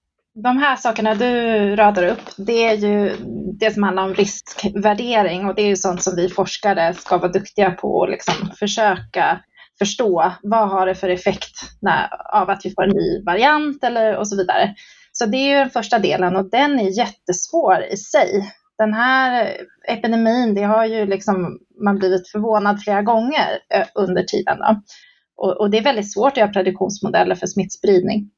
de 0.44 0.58
här 0.58 0.76
sakerna 0.76 1.16
du 1.16 1.32
radar 1.76 2.08
upp, 2.08 2.30
det 2.38 2.66
är 2.66 2.74
ju 2.74 3.16
det 3.60 3.74
som 3.74 3.84
handlar 3.84 4.04
om 4.04 4.14
riskvärdering 4.14 5.46
och 5.46 5.56
det 5.56 5.62
är 5.62 5.68
ju 5.68 5.76
sånt 5.76 6.04
som 6.04 6.16
vi 6.16 6.30
forskare 6.30 6.94
ska 6.94 7.18
vara 7.18 7.32
duktiga 7.32 7.72
på 7.72 7.96
och 7.96 8.10
liksom 8.10 8.52
försöka 8.60 9.40
förstå. 9.80 10.34
Vad 10.44 10.70
har 10.70 10.86
det 10.86 10.96
för 10.96 11.10
effekt 11.10 11.52
när, 11.82 12.10
av 12.42 12.50
att 12.50 12.66
vi 12.66 12.74
får 12.74 12.84
en 12.84 12.90
ny 12.96 13.24
variant 13.26 13.84
eller 13.84 14.18
och 14.18 14.28
så 14.28 14.38
vidare. 14.38 14.76
Så 15.18 15.26
det 15.26 15.38
är 15.38 15.50
ju 15.50 15.56
den 15.56 15.70
första 15.70 16.00
delen 16.00 16.36
och 16.36 16.50
den 16.50 16.80
är 16.80 16.98
jättesvår 16.98 17.84
i 17.92 17.98
sig. 17.98 18.52
Den 18.78 18.94
här 18.94 19.58
epidemin, 19.88 20.54
det 20.54 20.64
har 20.64 20.86
ju 20.86 21.06
liksom 21.06 21.60
man 21.84 21.98
blivit 21.98 22.30
förvånad 22.30 22.84
flera 22.84 23.02
gånger 23.02 23.60
eh, 23.74 23.88
under 23.96 24.24
tiden. 24.24 24.58
Då. 24.58 24.82
Och, 25.38 25.62
och 25.62 25.70
det 25.70 25.78
är 25.78 25.84
väldigt 25.84 26.14
svårt 26.14 26.32
att 26.32 26.38
göra 26.38 26.52
prediktionsmodeller 26.52 27.36
för 27.36 27.48
smittspridning. 27.48 28.32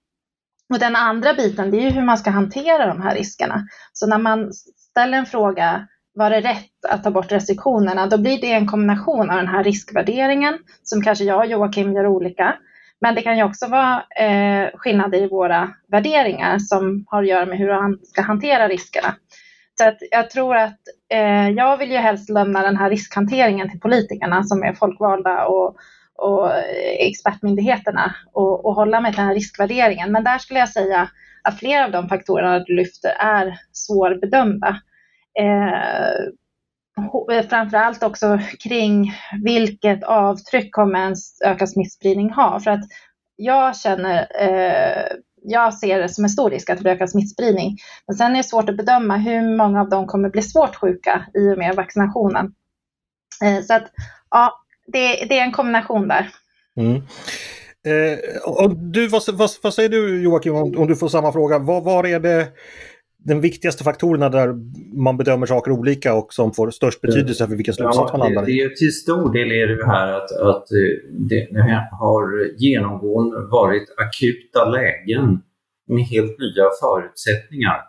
Och 0.73 0.79
den 0.79 0.95
andra 0.95 1.33
biten, 1.33 1.71
det 1.71 1.77
är 1.77 1.81
ju 1.81 1.89
hur 1.89 2.05
man 2.05 2.17
ska 2.17 2.29
hantera 2.29 2.87
de 2.87 3.01
här 3.01 3.15
riskerna. 3.15 3.67
Så 3.93 4.07
när 4.07 4.17
man 4.17 4.53
ställer 4.91 5.17
en 5.17 5.25
fråga, 5.25 5.87
var 6.13 6.29
det 6.29 6.41
rätt 6.41 6.85
att 6.89 7.03
ta 7.03 7.11
bort 7.11 7.31
restriktionerna? 7.31 8.07
Då 8.07 8.17
blir 8.17 8.41
det 8.41 8.51
en 8.51 8.67
kombination 8.67 9.29
av 9.29 9.37
den 9.37 9.47
här 9.47 9.63
riskvärderingen, 9.63 10.59
som 10.83 11.01
kanske 11.01 11.23
jag 11.23 11.39
och 11.39 11.45
Joakim 11.45 11.93
gör 11.93 12.07
olika. 12.07 12.55
Men 13.01 13.15
det 13.15 13.21
kan 13.21 13.37
ju 13.37 13.43
också 13.43 13.67
vara 13.67 14.03
eh, 14.19 14.69
skillnader 14.73 15.17
i 15.17 15.27
våra 15.27 15.73
värderingar 15.87 16.59
som 16.59 17.05
har 17.07 17.23
att 17.23 17.29
göra 17.29 17.45
med 17.45 17.57
hur 17.57 17.67
man 17.67 17.99
ska 18.03 18.21
hantera 18.21 18.67
riskerna. 18.67 19.15
Så 19.79 19.87
att 19.87 19.97
jag 20.11 20.29
tror 20.29 20.55
att 20.55 20.79
eh, 21.13 21.49
jag 21.49 21.77
vill 21.77 21.91
ju 21.91 21.97
helst 21.97 22.29
lämna 22.29 22.61
den 22.61 22.77
här 22.77 22.89
riskhanteringen 22.89 23.69
till 23.69 23.79
politikerna 23.79 24.43
som 24.43 24.63
är 24.63 24.73
folkvalda 24.73 25.45
och, 25.45 25.75
och 26.15 26.51
expertmyndigheterna 26.99 28.15
och, 28.33 28.65
och 28.65 28.75
hålla 28.75 29.01
mig 29.01 29.11
till 29.11 29.17
den 29.17 29.27
här 29.27 29.35
riskvärderingen. 29.35 30.11
Men 30.11 30.23
där 30.23 30.37
skulle 30.37 30.59
jag 30.59 30.69
säga 30.69 31.09
att 31.43 31.59
flera 31.59 31.85
av 31.85 31.91
de 31.91 32.09
faktorerna 32.09 32.59
du 32.59 32.75
lyfter 32.75 33.09
är 33.19 33.59
svårbedömda. 33.71 34.67
Eh, 35.39 36.27
Eh, 37.31 37.47
framförallt 37.49 38.03
också 38.03 38.39
kring 38.63 39.13
vilket 39.43 40.03
avtryck 40.03 40.71
kommer 40.71 40.99
en 40.99 41.15
ökad 41.45 41.69
smittspridning 41.69 42.29
ha? 42.29 42.59
För 42.59 42.71
att 42.71 42.83
jag 43.35 43.77
känner, 43.77 44.27
eh, 44.39 45.03
jag 45.43 45.73
ser 45.73 45.99
det 45.99 46.09
som 46.09 46.23
en 46.23 46.29
stor 46.29 46.49
risk 46.49 46.69
att 46.69 46.77
det 46.77 46.81
blir 46.83 46.93
ökad 46.93 47.09
smittspridning. 47.09 47.77
Men 48.07 48.15
sen 48.15 48.31
är 48.31 48.37
det 48.37 48.43
svårt 48.43 48.69
att 48.69 48.77
bedöma 48.77 49.17
hur 49.17 49.57
många 49.57 49.81
av 49.81 49.89
dem 49.89 50.07
kommer 50.07 50.29
bli 50.29 50.41
svårt 50.41 50.75
sjuka 50.75 51.25
i 51.33 51.53
och 51.53 51.57
med 51.57 51.75
vaccinationen. 51.75 52.53
Eh, 53.43 53.63
så 53.63 53.73
att 53.73 53.91
ja, 54.29 54.61
det, 54.87 55.25
det 55.25 55.39
är 55.39 55.43
en 55.43 55.51
kombination 55.51 56.07
där. 56.07 56.29
Mm. 56.77 56.95
Eh, 57.85 58.41
och 58.45 58.75
du, 58.75 59.07
vad, 59.07 59.23
vad, 59.33 59.49
vad, 59.61 59.73
säger 59.73 59.89
du 59.89 60.21
Joakim 60.23 60.55
om, 60.55 60.77
om, 60.77 60.87
du 60.87 60.95
får 60.95 61.07
samma 61.07 61.31
fråga? 61.31 61.59
Vad, 61.59 61.83
var 61.83 62.05
är 62.05 62.19
det 62.19 62.47
den 63.19 63.41
viktigaste 63.41 63.83
faktorerna 63.83 64.29
där 64.29 64.53
man 64.97 65.17
bedömer 65.17 65.45
saker 65.45 65.71
olika 65.71 66.13
och 66.13 66.33
som 66.33 66.53
får 66.53 66.71
störst 66.71 67.01
betydelse 67.01 67.47
för 67.47 67.55
vilken 67.55 67.73
slutsats 67.73 68.09
ja, 68.11 68.17
man 68.17 68.33
landar 68.33 68.49
i? 68.49 68.75
Till 68.75 68.93
stor 68.93 69.33
del 69.33 69.51
är 69.51 69.67
det 69.67 69.85
här 69.85 70.13
att, 70.13 70.31
att 70.31 70.71
eh, 70.71 71.11
det, 71.29 71.47
har 71.91 72.57
genomgående 72.57 73.41
varit 73.51 73.87
akuta 73.97 74.69
lägen 74.69 75.41
med 75.87 76.03
helt 76.03 76.39
nya 76.39 76.63
förutsättningar. 76.81 77.81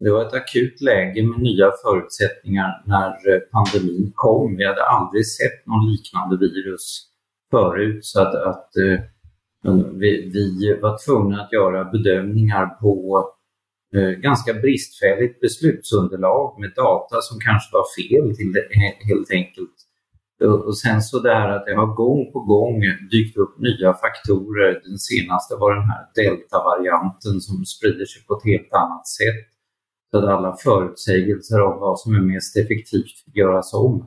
Det 0.00 0.10
var 0.10 0.26
ett 0.26 0.34
akut 0.34 0.80
läge 0.80 1.22
med 1.22 1.38
nya 1.38 1.72
förutsättningar 1.84 2.82
när 2.86 3.08
eh, 3.08 3.40
pandemin 3.52 4.12
kom. 4.14 4.56
Vi 4.56 4.66
hade 4.66 4.84
aldrig 4.84 5.26
sett 5.26 5.66
någon 5.66 5.90
liknande 5.92 6.36
virus 6.36 7.02
förut 7.50 8.04
så 8.04 8.20
att, 8.20 8.34
att 8.34 8.70
uh, 8.80 9.00
vi, 9.92 10.30
vi, 10.32 10.78
var 10.82 10.98
tvungna 11.06 11.42
att 11.42 11.52
göra 11.52 11.84
bedömningar 11.84 12.66
på 12.66 13.24
Eh, 13.94 14.10
ganska 14.10 14.54
bristfälligt 14.54 15.40
beslutsunderlag 15.40 16.60
med 16.60 16.72
data 16.76 17.16
som 17.20 17.40
kanske 17.40 17.68
var 17.72 17.86
fel 17.98 18.36
till 18.36 18.52
det, 18.52 18.66
helt 19.10 19.30
enkelt. 19.30 19.76
Och 20.66 20.78
sen 20.78 21.02
så 21.02 21.18
där 21.18 21.48
att 21.48 21.66
det 21.66 21.74
har 21.74 21.86
gång 21.86 22.32
på 22.32 22.40
gång 22.40 22.80
dykt 23.10 23.36
upp 23.36 23.58
nya 23.58 23.92
faktorer. 23.94 24.80
Den 24.84 24.98
senaste 24.98 25.54
var 25.56 25.74
den 25.74 25.90
här 25.90 26.04
deltavarianten 26.14 27.40
som 27.40 27.64
sprider 27.64 28.04
sig 28.04 28.22
på 28.26 28.34
ett 28.34 28.44
helt 28.44 28.72
annat 28.72 29.06
sätt 29.08 29.46
så 30.10 30.18
att 30.18 30.24
alla 30.24 30.56
förutsägelser 30.56 31.60
om 31.62 31.80
vad 31.80 32.00
som 32.00 32.14
är 32.14 32.20
mest 32.20 32.56
effektivt 32.56 33.16
göras 33.34 33.74
om. 33.74 34.06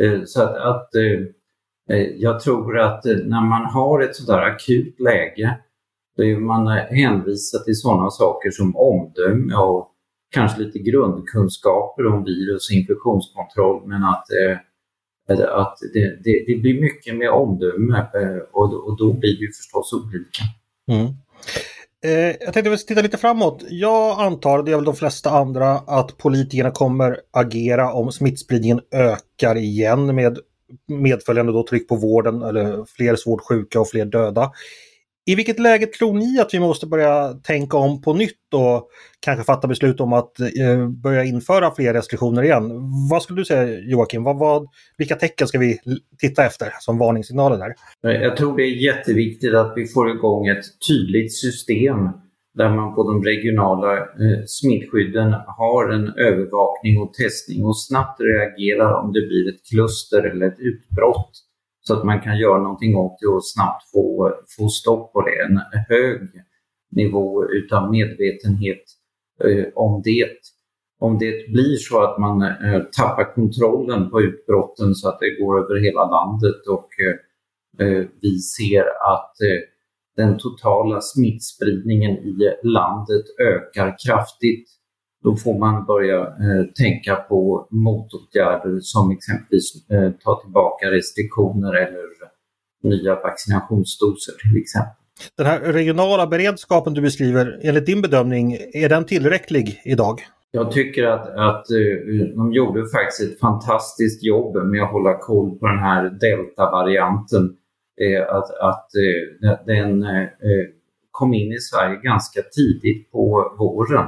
Eh, 0.00 0.20
så 0.24 0.42
att, 0.42 0.56
att 0.56 0.94
eh, 0.94 1.98
jag 1.98 2.40
tror 2.40 2.78
att 2.78 3.04
när 3.04 3.48
man 3.48 3.64
har 3.64 4.00
ett 4.00 4.16
sådär 4.16 4.38
akut 4.38 5.00
läge 5.00 5.58
man 6.40 6.68
hänvisar 6.68 7.58
till 7.58 7.80
sådana 7.80 8.10
saker 8.10 8.50
som 8.50 8.76
omdöme 8.76 9.54
och 9.54 9.88
kanske 10.30 10.60
lite 10.60 10.78
grundkunskaper 10.78 12.06
om 12.06 12.24
virus 12.24 12.70
och 12.70 12.76
infektionskontroll 12.76 13.82
men 13.86 14.04
att, 14.04 14.24
eh, 14.30 14.58
att 15.58 15.78
det, 15.94 16.22
det, 16.24 16.44
det 16.46 16.60
blir 16.60 16.80
mycket 16.80 17.16
med 17.16 17.30
omdöme 17.30 17.98
eh, 17.98 18.42
och, 18.52 18.88
och 18.88 18.96
då 18.96 19.12
blir 19.12 19.36
det 19.36 19.44
ju 19.44 19.52
förstås 19.52 19.92
olika. 19.92 20.42
Mm. 20.88 21.14
Eh, 22.04 22.36
jag 22.40 22.54
tänkte 22.54 22.76
titta 22.76 23.02
lite 23.02 23.18
framåt. 23.18 23.64
Jag 23.68 24.20
antar, 24.20 24.62
det 24.62 24.72
är 24.72 24.76
väl 24.76 24.84
de 24.84 24.96
flesta 24.96 25.30
andra, 25.30 25.70
att 25.70 26.18
politikerna 26.18 26.70
kommer 26.70 27.20
agera 27.30 27.92
om 27.92 28.12
smittspridningen 28.12 28.80
ökar 28.90 29.56
igen 29.56 30.14
med 30.14 30.38
medföljande 30.88 31.52
då 31.52 31.66
tryck 31.66 31.88
på 31.88 31.96
vården 31.96 32.42
eller 32.42 32.84
fler 32.84 33.16
svårt 33.16 33.40
sjuka 33.48 33.80
och 33.80 33.88
fler 33.88 34.04
döda. 34.04 34.52
I 35.26 35.34
vilket 35.34 35.58
läge 35.58 35.86
tror 35.86 36.14
ni 36.14 36.40
att 36.40 36.54
vi 36.54 36.60
måste 36.60 36.86
börja 36.86 37.32
tänka 37.32 37.76
om 37.76 38.02
på 38.02 38.12
nytt 38.14 38.54
och 38.54 38.88
kanske 39.20 39.44
fatta 39.44 39.68
beslut 39.68 40.00
om 40.00 40.12
att 40.12 40.40
eh, 40.40 40.88
börja 40.88 41.24
införa 41.24 41.74
fler 41.74 41.94
restriktioner 41.94 42.42
igen? 42.42 42.70
Vad 43.10 43.22
skulle 43.22 43.40
du 43.40 43.44
säga 43.44 43.78
Joakim? 43.78 44.24
Vad, 44.24 44.38
vad, 44.38 44.68
vilka 44.98 45.16
tecken 45.16 45.48
ska 45.48 45.58
vi 45.58 45.78
titta 46.18 46.46
efter 46.46 46.72
som 46.80 46.98
varningssignaler 46.98 47.58
där? 47.58 47.74
Eh, 48.10 48.22
jag 48.22 48.36
tror 48.36 48.56
det 48.56 48.62
är 48.62 48.84
jätteviktigt 48.84 49.54
att 49.54 49.72
vi 49.76 49.86
får 49.86 50.10
igång 50.10 50.46
ett 50.48 50.64
tydligt 50.88 51.32
system 51.32 52.08
där 52.54 52.70
man 52.70 52.94
på 52.94 53.02
de 53.12 53.24
regionala 53.24 53.96
eh, 53.98 54.44
smittskydden 54.46 55.34
har 55.46 55.92
en 55.92 56.08
övervakning 56.08 57.00
och 57.02 57.14
testning 57.14 57.64
och 57.64 57.80
snabbt 57.80 58.20
reagerar 58.20 59.02
om 59.02 59.12
det 59.12 59.26
blir 59.26 59.48
ett 59.48 59.60
kluster 59.70 60.22
eller 60.30 60.46
ett 60.46 60.58
utbrott 60.58 61.30
så 61.82 61.94
att 61.94 62.04
man 62.04 62.20
kan 62.20 62.38
göra 62.38 62.62
någonting 62.62 62.96
åt 62.96 63.18
det 63.20 63.26
och 63.26 63.46
snabbt 63.46 63.90
få, 63.92 64.32
få 64.56 64.68
stopp 64.68 65.12
på 65.12 65.22
det. 65.22 65.42
En 65.42 65.60
hög 65.88 66.20
nivå 66.90 67.44
utav 67.44 67.90
medvetenhet 67.90 68.82
eh, 69.44 69.64
om 69.74 70.02
det. 70.04 70.38
Om 70.98 71.18
det 71.18 71.48
blir 71.52 71.76
så 71.76 72.02
att 72.02 72.18
man 72.18 72.42
eh, 72.42 72.82
tappar 72.96 73.34
kontrollen 73.34 74.10
på 74.10 74.22
utbrotten 74.22 74.94
så 74.94 75.08
att 75.08 75.20
det 75.20 75.44
går 75.44 75.58
över 75.58 75.80
hela 75.84 76.10
landet 76.10 76.66
och 76.68 76.88
eh, 77.06 77.86
eh 77.86 78.04
vi 78.22 78.38
ser 78.38 78.84
att 79.12 79.40
eh, 79.40 79.60
den 80.16 80.38
totala 80.38 81.00
smittspridningen 81.00 82.10
i 82.10 82.36
landet 82.62 83.24
ökar 83.40 83.96
kraftigt, 84.06 84.70
då 85.22 85.36
får 85.36 85.58
man 85.58 85.86
börja 85.86 86.20
eh, 86.20 86.64
tänka 86.74 87.16
på 87.16 87.66
motåtgärder 87.70 88.78
som 88.80 89.10
exempelvis 89.10 89.90
eh, 89.90 90.10
ta 90.24 90.40
tillbaka 90.40 90.90
restriktioner 90.90 91.72
eller 91.74 92.02
nya 92.82 93.14
vaccinationsdoser 93.14 94.32
till 94.42 94.60
exempel. 94.60 94.96
Den 95.36 95.46
här 95.46 95.60
regionala 95.60 96.26
beredskapen 96.26 96.94
du 96.94 97.00
beskriver, 97.00 97.60
enligt 97.62 97.86
din 97.86 98.02
bedömning, 98.02 98.52
är 98.72 98.88
den 98.88 99.04
tillräcklig 99.04 99.80
idag? 99.84 100.20
Jag 100.50 100.70
tycker 100.70 101.04
att, 101.04 101.28
att 101.28 101.66
uh, 101.70 102.26
de 102.36 102.52
gjorde 102.52 102.88
faktiskt 102.88 103.32
ett 103.32 103.40
fantastiskt 103.40 104.24
jobb 104.24 104.56
med 104.66 104.82
att 104.82 104.90
hålla 104.90 105.18
koll 105.18 105.58
på 105.58 105.66
den 105.66 105.78
här 105.78 106.10
deltavarianten. 106.10 107.56
Att 108.28 108.50
att 108.60 108.88
den 109.66 110.04
kom 111.10 111.34
in 111.34 111.52
i 111.52 111.58
Sverige 111.58 111.96
ganska 111.96 112.42
tidigt 112.42 113.12
på 113.12 113.54
våren. 113.58 114.06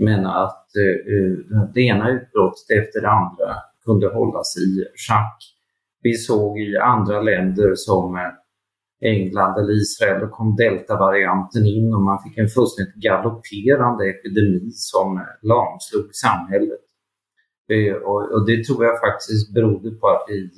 Men 0.00 0.26
att 0.26 0.66
eh, 0.76 1.14
eh, 1.14 1.64
det 1.74 1.80
ena 1.80 2.10
utbrottet 2.10 2.70
efter 2.70 3.00
det 3.00 3.10
andra 3.10 3.56
kunde 3.84 4.08
hållas 4.08 4.56
i 4.56 4.84
schack. 4.94 5.38
Vi 6.02 6.12
såg 6.14 6.60
i 6.60 6.76
andra 6.76 7.20
länder 7.20 7.74
som 7.74 8.14
eh, 8.14 8.32
England 9.02 9.58
eller 9.58 9.72
Israel, 9.72 10.20
då 10.20 10.28
kom 10.28 10.56
deltavarianten 10.56 11.66
in 11.66 11.94
och 11.94 12.00
man 12.00 12.22
fick 12.22 12.38
en 12.38 12.48
fullständigt 12.48 12.94
galopperande 12.94 14.10
epidemi 14.10 14.70
som 14.72 15.26
lamslog 15.42 16.14
samhället. 16.14 16.80
Och, 18.04 18.46
det 18.46 18.64
tror 18.64 18.84
jag 18.84 19.00
faktiskt 19.00 19.54
berodde 19.54 19.90
på 19.90 20.06
att 20.08 20.24
vi 20.28 20.50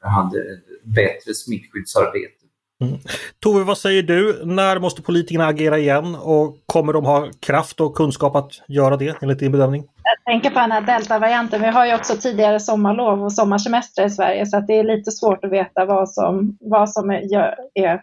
hade 0.00 0.38
bättre 0.82 1.34
smittskyddsarbete. 1.34 2.43
Mm. 2.88 3.00
Tove, 3.42 3.64
vad 3.64 3.78
säger 3.78 4.02
du? 4.02 4.44
När 4.44 4.78
måste 4.78 5.02
politikerna 5.02 5.46
agera 5.46 5.78
igen 5.78 6.14
och 6.14 6.56
kommer 6.66 6.92
de 6.92 7.04
ha 7.04 7.28
kraft 7.40 7.80
och 7.80 7.94
kunskap 7.94 8.36
att 8.36 8.50
göra 8.68 8.96
det 8.96 9.22
enligt 9.22 9.38
din 9.38 9.52
bedömning? 9.52 9.84
Jag 10.02 10.32
tänker 10.32 10.50
på 10.50 10.58
den 10.58 10.72
här 10.72 10.80
deltavarianten. 10.80 11.60
Vi 11.60 11.68
har 11.68 11.86
ju 11.86 11.94
också 11.94 12.16
tidigare 12.16 12.60
sommarlov 12.60 13.24
och 13.24 13.32
sommarsemester 13.32 14.06
i 14.06 14.10
Sverige 14.10 14.46
så 14.46 14.56
att 14.56 14.66
det 14.66 14.78
är 14.78 14.84
lite 14.84 15.10
svårt 15.10 15.44
att 15.44 15.52
veta 15.52 15.84
vad 15.84 16.10
som, 16.10 16.58
vad 16.60 16.90
som 16.90 17.10
är, 17.10 17.54
är 17.74 18.00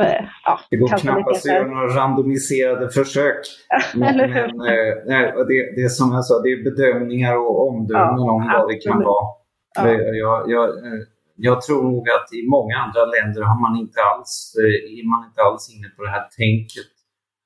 Uh, 0.00 0.28
ja, 0.44 0.60
det 0.70 0.76
går 0.76 0.88
knappast 0.88 1.46
att 1.46 1.52
göra 1.52 1.66
några 1.66 1.86
randomiserade 1.86 2.90
försök. 2.90 3.36
men, 3.94 4.16
men 4.16 4.30
uh, 4.30 5.46
det, 5.48 5.82
det 5.82 5.88
som 5.88 6.12
jag 6.12 6.24
sa, 6.24 6.42
det 6.42 6.48
är 6.48 6.64
bedömningar 6.64 7.36
och 7.36 7.68
omdömen 7.68 8.16
ja, 8.16 8.32
om 8.32 8.50
vad 8.52 8.68
det 8.68 8.74
kan 8.74 9.02
vara. 9.02 9.26
Ja. 9.74 9.88
Jag, 9.88 10.50
jag, 10.50 10.70
jag 11.36 11.62
tror 11.62 11.82
nog 11.82 12.08
att 12.08 12.32
i 12.32 12.48
många 12.48 12.76
andra 12.84 13.04
länder 13.14 13.42
har 13.42 13.60
man 13.60 13.80
inte 13.80 14.00
alls, 14.10 14.54
eh, 14.58 14.98
är 14.98 15.04
man 15.12 15.28
inte 15.28 15.40
alls 15.42 15.62
inne 15.74 15.88
på 15.88 16.02
det 16.02 16.10
här 16.10 16.26
tänket 16.42 16.90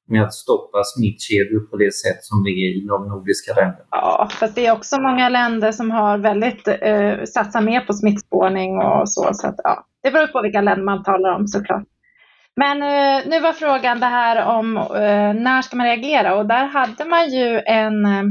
med 0.08 0.22
att 0.22 0.34
stoppa 0.34 0.84
smittkedjor 0.84 1.60
på 1.70 1.76
det 1.76 1.94
sätt 1.94 2.24
som 2.24 2.44
vi 2.44 2.50
är 2.50 2.70
i 2.78 2.86
de 2.86 3.08
nordiska 3.08 3.54
länderna. 3.54 3.88
Ja, 3.90 4.28
fast 4.40 4.54
det 4.54 4.66
är 4.66 4.72
också 4.72 5.00
många 5.00 5.28
länder 5.28 5.72
som 5.72 5.90
har 5.90 6.18
väldigt 6.18 6.68
eh, 6.68 7.24
satsar 7.24 7.60
mer 7.60 7.80
på 7.80 7.92
smittspårning 7.92 8.78
och 8.78 9.10
så. 9.10 9.28
så 9.32 9.46
att, 9.48 9.60
ja, 9.64 9.86
det 10.02 10.10
beror 10.10 10.26
på 10.26 10.42
vilka 10.42 10.60
länder 10.60 10.84
man 10.84 11.02
talar 11.02 11.34
om 11.36 11.46
såklart. 11.46 11.84
Men 12.56 12.82
eh, 12.82 13.28
nu 13.28 13.40
var 13.40 13.52
frågan 13.52 14.00
det 14.00 14.06
här 14.06 14.58
om 14.58 14.76
eh, 14.76 15.34
när 15.42 15.62
ska 15.62 15.76
man 15.76 15.86
reagera 15.86 16.36
och 16.36 16.46
där 16.46 16.64
hade 16.66 17.04
man 17.04 17.30
ju 17.30 17.60
en, 17.66 18.04
eh, 18.04 18.24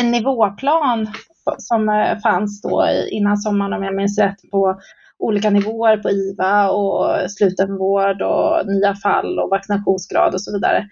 en 0.00 0.10
nivåplan 0.10 1.12
som 1.58 1.88
eh, 1.88 2.18
fanns 2.18 2.62
då 2.62 2.88
innan 3.10 3.36
sommaren 3.36 3.72
om 3.72 3.82
jag 3.82 3.94
minns 3.94 4.18
rätt 4.18 4.50
på 4.50 4.80
olika 5.18 5.50
nivåer 5.50 5.96
på 5.96 6.10
IVA 6.10 6.70
och 6.70 7.30
slutenvård 7.30 8.22
och 8.22 8.66
nya 8.66 8.94
fall 8.94 9.38
och 9.38 9.50
vaccinationsgrad 9.50 10.34
och 10.34 10.42
så 10.42 10.52
vidare. 10.52 10.88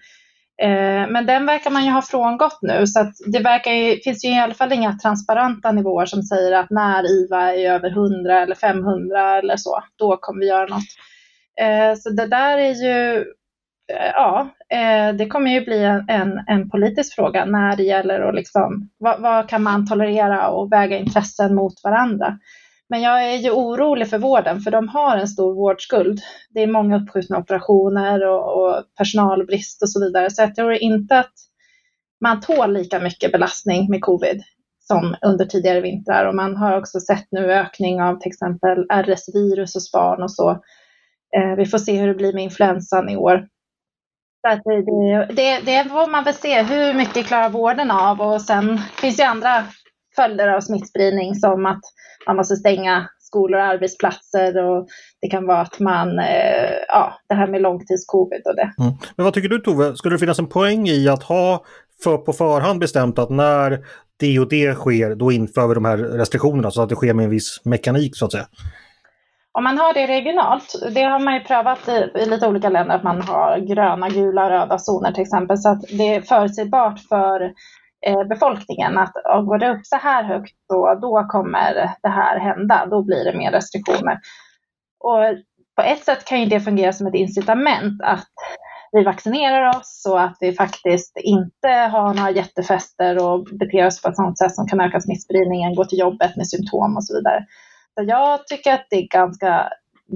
Eh, 0.61 1.09
men 1.09 1.25
den 1.25 1.45
verkar 1.45 1.71
man 1.71 1.85
ju 1.85 1.91
ha 1.91 2.01
frångått 2.01 2.59
nu 2.61 2.87
så 2.87 2.99
att 2.99 3.13
det 3.33 3.39
verkar 3.39 3.71
ju, 3.71 3.99
finns 3.99 4.25
ju 4.25 4.29
i 4.29 4.39
alla 4.39 4.53
fall 4.53 4.73
inga 4.73 4.97
transparenta 4.97 5.71
nivåer 5.71 6.05
som 6.05 6.23
säger 6.23 6.51
att 6.51 6.69
när 6.69 7.11
IVA 7.11 7.55
är 7.55 7.71
över 7.71 7.89
100 7.89 8.41
eller 8.41 8.55
500 8.55 9.37
eller 9.37 9.57
så, 9.57 9.83
då 9.95 10.17
kommer 10.17 10.39
vi 10.39 10.47
göra 10.47 10.67
något. 10.67 10.89
Eh, 11.61 11.95
så 11.97 12.09
det 12.09 12.27
där 12.27 12.57
är 12.57 12.73
ju 12.73 13.25
Eh, 13.93 14.11
ja, 14.13 14.49
eh, 14.69 15.15
det 15.15 15.25
kommer 15.27 15.51
ju 15.51 15.65
bli 15.65 15.83
en, 16.07 16.43
en 16.47 16.69
politisk 16.69 17.15
fråga 17.15 17.45
när 17.45 17.75
det 17.75 17.83
gäller 17.83 18.19
att 18.19 18.35
liksom, 18.35 18.89
vad, 18.97 19.21
vad, 19.21 19.49
kan 19.49 19.63
man 19.63 19.87
tolerera 19.87 20.49
och 20.49 20.71
väga 20.71 20.97
intressen 20.97 21.55
mot 21.55 21.73
varandra. 21.83 22.39
Men 22.89 23.01
jag 23.01 23.33
är 23.33 23.37
ju 23.37 23.51
orolig 23.51 24.09
för 24.09 24.17
vården 24.17 24.59
för 24.59 24.71
de 24.71 24.87
har 24.87 25.17
en 25.17 25.27
stor 25.27 25.55
vårdskuld. 25.55 26.19
Det 26.49 26.63
är 26.63 26.67
många 26.67 26.97
uppskjutna 26.97 27.37
operationer 27.37 28.27
och, 28.27 28.63
och 28.63 28.83
personalbrist 28.97 29.81
och 29.83 29.89
så 29.89 30.05
vidare. 30.05 30.29
Så 30.29 30.41
jag 30.41 30.55
tror 30.55 30.73
inte 30.73 31.19
att 31.19 31.33
man 32.21 32.41
tål 32.41 32.73
lika 32.73 32.99
mycket 32.99 33.31
belastning 33.31 33.89
med 33.89 34.01
covid 34.01 34.43
som 34.79 35.15
under 35.21 35.45
tidigare 35.45 35.81
vintrar. 35.81 36.25
Och 36.25 36.35
man 36.35 36.55
har 36.55 36.77
också 36.77 36.99
sett 36.99 37.27
nu 37.31 37.53
ökning 37.53 38.01
av 38.01 38.19
till 38.19 38.31
exempel 38.31 38.85
RS-virus 38.89 39.73
hos 39.73 39.91
barn 39.91 40.23
och 40.23 40.31
så. 40.31 40.49
Eh, 41.37 41.55
vi 41.57 41.65
får 41.65 41.77
se 41.77 41.99
hur 41.99 42.07
det 42.07 42.13
blir 42.13 42.33
med 42.33 42.43
influensan 42.43 43.09
i 43.09 43.17
år. 43.17 43.47
Så 44.47 44.69
det, 44.69 44.75
eh, 44.75 45.27
det, 45.35 45.59
det 45.65 45.89
får 45.89 46.11
man 46.11 46.23
väl 46.23 46.33
se, 46.33 46.61
hur 46.61 46.93
mycket 46.93 47.25
klarar 47.25 47.49
vården 47.49 47.91
av? 47.91 48.21
Och 48.21 48.41
sen 48.41 48.77
finns 49.01 49.17
det 49.17 49.23
andra 49.23 49.63
följder 50.15 50.47
av 50.47 50.61
smittspridning 50.61 51.35
som 51.35 51.65
att 51.65 51.81
man 52.27 52.35
måste 52.35 52.55
stänga 52.55 53.09
skolor 53.19 53.59
och 53.59 53.65
arbetsplatser 53.65 54.63
och 54.63 54.87
det 55.21 55.27
kan 55.27 55.47
vara 55.47 55.61
att 55.61 55.79
man, 55.79 56.19
eh, 56.19 56.71
ja, 56.87 57.19
det 57.29 57.35
här 57.35 57.47
med 57.47 57.61
långtidscovid 57.61 58.41
och 58.45 58.55
det. 58.55 58.73
Mm. 58.79 58.93
Men 59.15 59.23
vad 59.23 59.33
tycker 59.33 59.49
du 59.49 59.59
Tove, 59.59 59.95
skulle 59.95 60.15
det 60.15 60.19
finnas 60.19 60.39
en 60.39 60.47
poäng 60.47 60.87
i 60.87 61.09
att 61.09 61.23
ha 61.23 61.65
för 62.03 62.17
på 62.17 62.33
förhand 62.33 62.79
bestämt 62.79 63.19
att 63.19 63.29
när 63.29 63.79
det 64.19 64.39
och 64.39 64.49
det 64.49 64.75
sker, 64.75 65.15
då 65.15 65.31
inför 65.31 65.67
vi 65.67 65.73
de 65.73 65.85
här 65.85 65.97
restriktionerna 65.97 66.71
så 66.71 66.81
att 66.81 66.89
det 66.89 66.95
sker 66.95 67.13
med 67.13 67.23
en 67.23 67.29
viss 67.29 67.61
mekanik 67.63 68.15
så 68.15 68.25
att 68.25 68.31
säga? 68.31 68.47
Om 69.57 69.63
man 69.63 69.77
har 69.77 69.93
det 69.93 70.07
regionalt, 70.07 70.73
det 70.93 71.03
har 71.03 71.19
man 71.19 71.33
ju 71.33 71.39
prövat 71.39 71.87
i, 71.87 72.11
i, 72.19 72.25
lite 72.25 72.47
olika 72.47 72.69
länder, 72.69 72.95
att 72.95 73.03
man 73.03 73.21
har 73.21 73.57
gröna, 73.57 74.09
gula, 74.09 74.49
röda 74.49 74.77
zoner 74.77 75.11
till 75.11 75.21
exempel, 75.21 75.57
så 75.57 75.69
att 75.69 75.81
det 75.81 76.15
är 76.15 76.21
förutsägbart 76.21 76.99
för 76.99 77.41
eh, 78.07 78.23
befolkningen 78.29 78.97
att 78.97 79.13
går 79.45 79.57
det 79.57 79.69
upp 79.69 79.85
så 79.85 79.95
här 79.95 80.23
högt, 80.23 80.55
då, 80.69 80.99
då 81.01 81.23
kommer 81.29 81.73
det 82.01 82.09
här 82.09 82.39
hända, 82.39 82.85
då 82.85 83.03
blir 83.03 83.25
det 83.25 83.37
mer 83.37 83.51
restriktioner. 83.51 84.19
Och 84.99 85.19
på 85.75 85.81
ett 85.81 86.03
sätt 86.03 86.25
kan 86.25 86.39
ju 86.39 86.45
det 86.45 86.59
fungera 86.59 86.93
som 86.93 87.07
ett 87.07 87.15
incitament 87.15 88.01
att 88.03 88.29
vi 88.91 89.03
vaccinerar 89.03 89.69
oss 89.69 90.01
så 90.03 90.17
att 90.17 90.37
vi 90.39 90.53
faktiskt 90.53 91.17
inte 91.17 91.67
har 91.67 92.13
några 92.13 92.31
jättefester 92.31 93.25
och 93.25 93.43
beter 93.43 93.87
oss 93.87 94.01
på 94.01 94.09
ett 94.09 94.15
sådant 94.15 94.37
sätt 94.37 94.55
som 94.55 94.67
kan 94.67 94.81
öka 94.81 95.01
smittspridningen, 95.01 95.75
gå 95.75 95.85
till 95.85 95.99
jobbet 95.99 96.35
med 96.35 96.47
symptom 96.47 96.95
och 96.95 97.05
så 97.05 97.17
vidare. 97.17 97.45
Så 97.95 98.05
jag 98.07 98.47
tycker 98.47 98.73
att 98.73 98.87
det 98.89 98.95
är 98.95 99.07
ganska 99.07 99.69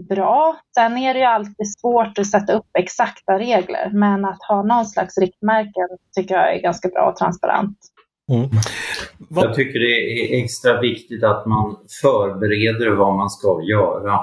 bra. 0.09 0.59
Sen 0.77 0.97
är 0.97 1.13
det 1.13 1.19
ju 1.19 1.25
alltid 1.25 1.73
svårt 1.81 2.19
att 2.19 2.27
sätta 2.27 2.53
upp 2.53 2.69
exakta 2.79 3.39
regler, 3.39 3.91
men 3.93 4.25
att 4.25 4.43
ha 4.49 4.63
någon 4.63 4.85
slags 4.85 5.17
riktmärken 5.17 5.87
tycker 6.15 6.35
jag 6.35 6.55
är 6.55 6.61
ganska 6.61 6.89
bra 6.89 7.09
och 7.09 7.17
transparent. 7.17 7.77
Mm. 8.31 8.49
Jag 9.29 9.53
tycker 9.55 9.79
det 9.79 9.95
är 9.95 10.43
extra 10.43 10.81
viktigt 10.81 11.23
att 11.23 11.45
man 11.45 11.77
förbereder 12.01 12.89
vad 12.89 13.15
man 13.15 13.29
ska 13.29 13.61
göra. 13.69 14.19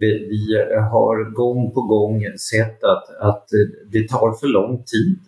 Vi 0.00 0.56
har 0.92 1.34
gång 1.34 1.74
på 1.74 1.82
gång 1.82 2.22
sett 2.50 2.84
att, 2.84 3.10
att 3.20 3.46
det 3.92 4.08
tar 4.08 4.40
för 4.40 4.46
lång 4.46 4.84
tid. 4.84 5.22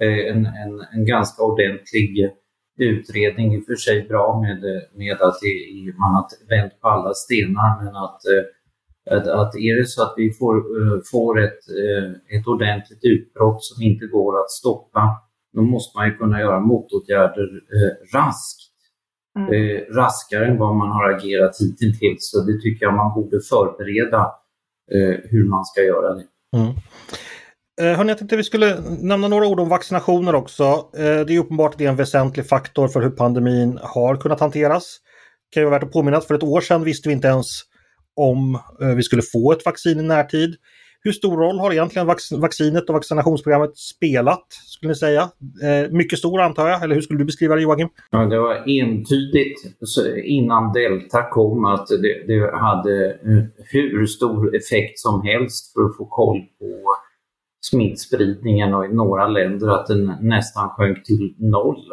Eh, 0.00 0.36
en, 0.36 0.46
en, 0.46 0.84
en 0.92 1.06
ganska 1.06 1.42
ordentlig 1.42 2.30
utredning 2.76 3.54
i 3.54 3.60
och 3.60 3.64
för 3.64 3.74
sig 3.74 4.02
bra 4.08 4.40
med, 4.40 4.60
med 4.94 5.20
att 5.20 5.38
det, 5.40 5.98
man 5.98 6.14
har 6.14 6.26
vänt 6.48 6.80
på 6.80 6.88
alla 6.88 7.14
stenar 7.14 7.84
men 7.84 7.96
att, 7.96 8.20
eh, 8.26 9.16
att, 9.16 9.26
att 9.26 9.54
är 9.54 9.80
det 9.80 9.86
så 9.86 10.02
att 10.02 10.14
vi 10.16 10.32
får, 10.32 10.56
eh, 10.56 11.00
får 11.12 11.40
ett, 11.44 11.60
eh, 11.82 12.38
ett 12.38 12.46
ordentligt 12.46 13.04
utbrott 13.04 13.64
som 13.64 13.82
inte 13.82 14.06
går 14.06 14.40
att 14.40 14.50
stoppa 14.50 15.26
då 15.56 15.62
måste 15.62 15.98
man 15.98 16.06
ju 16.08 16.16
kunna 16.16 16.40
göra 16.40 16.60
motåtgärder 16.60 17.48
eh, 17.76 18.18
raskt. 18.18 18.60
Mm. 19.38 19.52
Eh, 19.52 19.80
raskare 19.94 20.46
än 20.46 20.58
vad 20.58 20.76
man 20.76 20.88
har 20.88 21.10
agerat 21.10 21.56
hittills. 21.80 22.30
Så 22.30 22.40
det 22.40 22.60
tycker 22.60 22.86
jag 22.86 22.94
man 22.94 23.14
borde 23.14 23.40
förbereda 23.40 24.22
eh, 24.94 25.16
hur 25.30 25.48
man 25.48 25.64
ska 25.64 25.82
göra 25.82 26.14
det. 26.14 26.26
Mm. 26.56 26.72
Hörrni, 27.80 27.94
hörni, 27.94 28.10
jag 28.10 28.18
tänkte 28.18 28.36
vi 28.36 28.42
skulle 28.42 28.80
nämna 29.00 29.28
några 29.28 29.46
ord 29.46 29.60
om 29.60 29.68
vaccinationer 29.68 30.34
också. 30.34 30.62
Eh, 30.96 31.26
det 31.26 31.34
är 31.34 31.38
uppenbart 31.38 31.72
att 31.72 31.78
det 31.78 31.84
är 31.84 31.88
en 31.88 31.96
väsentlig 31.96 32.46
faktor 32.46 32.88
för 32.88 33.02
hur 33.02 33.10
pandemin 33.10 33.78
har 33.82 34.16
kunnat 34.16 34.40
hanteras. 34.40 35.00
Det 35.50 35.54
kan 35.54 35.62
ju 35.62 35.64
vara 35.64 35.78
värt 35.78 35.86
att 35.86 35.92
påminna 35.92 36.16
att 36.16 36.26
för 36.26 36.34
ett 36.34 36.42
år 36.42 36.60
sedan 36.60 36.84
visste 36.84 37.08
vi 37.08 37.12
inte 37.12 37.28
ens 37.28 37.46
om 38.14 38.58
eh, 38.82 38.88
vi 38.88 39.02
skulle 39.02 39.22
få 39.22 39.52
ett 39.52 39.64
vaccin 39.64 40.00
i 40.00 40.02
närtid. 40.02 40.54
Hur 41.00 41.12
stor 41.12 41.36
roll 41.36 41.58
har 41.58 41.72
egentligen 41.72 42.06
vaccinet 42.40 42.88
och 42.88 42.94
vaccinationsprogrammet 42.94 43.76
spelat, 43.76 44.46
skulle 44.66 44.88
ni 44.88 44.96
säga? 44.96 45.30
Mycket 45.90 46.18
stor 46.18 46.40
antar 46.40 46.68
jag, 46.68 46.82
eller 46.82 46.94
hur 46.94 47.02
skulle 47.02 47.18
du 47.18 47.24
beskriva 47.24 47.54
det 47.54 47.62
Joakim? 47.62 47.88
Ja, 48.10 48.18
det 48.18 48.38
var 48.38 48.54
entydigt 48.54 49.58
innan 50.24 50.72
Delta 50.72 51.30
kom 51.30 51.64
att 51.64 51.86
det, 51.86 52.26
det 52.26 52.56
hade 52.56 53.18
hur 53.72 54.06
stor 54.06 54.56
effekt 54.56 54.98
som 54.98 55.22
helst 55.22 55.72
för 55.72 55.84
att 55.84 55.96
få 55.96 56.04
koll 56.04 56.40
på 56.58 56.96
smittspridningen 57.70 58.74
och 58.74 58.84
i 58.84 58.88
några 58.88 59.28
länder 59.28 59.68
att 59.68 59.86
den 59.86 60.14
nästan 60.20 60.70
sjönk 60.70 61.04
till 61.04 61.34
noll. 61.38 61.84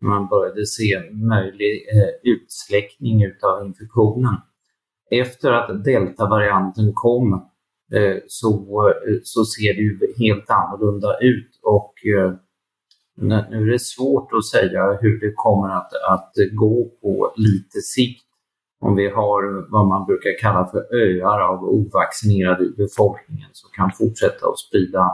Man 0.00 0.28
började 0.28 0.66
se 0.66 1.00
möjlig 1.12 1.88
eh, 1.92 2.32
utsläckning 2.32 3.24
utav 3.24 3.66
infektionen. 3.66 4.34
Efter 5.10 5.52
att 5.52 5.84
deltavarianten 5.84 6.92
kom 6.94 7.48
Eh, 7.92 8.16
så, 8.26 8.88
eh, 8.88 9.18
så 9.22 9.44
ser 9.44 9.74
det 9.74 9.80
ju 9.80 9.98
helt 10.18 10.50
annorlunda 10.50 11.18
ut 11.20 11.60
och 11.62 11.94
eh, 12.06 12.32
nu 13.50 13.68
är 13.68 13.72
det 13.72 13.82
svårt 13.82 14.32
att 14.32 14.46
säga 14.46 14.98
hur 15.00 15.20
det 15.20 15.32
kommer 15.34 15.68
att, 15.68 15.92
att 16.10 16.32
gå 16.52 16.90
på 17.02 17.32
lite 17.36 17.80
sikt 17.80 18.27
om 18.80 18.96
vi 18.96 19.08
har 19.08 19.70
vad 19.70 19.86
man 19.86 20.06
brukar 20.06 20.38
kalla 20.40 20.66
för 20.66 20.94
öar 20.94 21.40
av 21.40 21.64
ovaccinerade 21.64 22.64
i 22.64 22.70
befolkningen 22.76 23.48
som 23.52 23.70
kan 23.76 23.90
fortsätta 23.98 24.46
att 24.48 24.58
sprida 24.58 25.10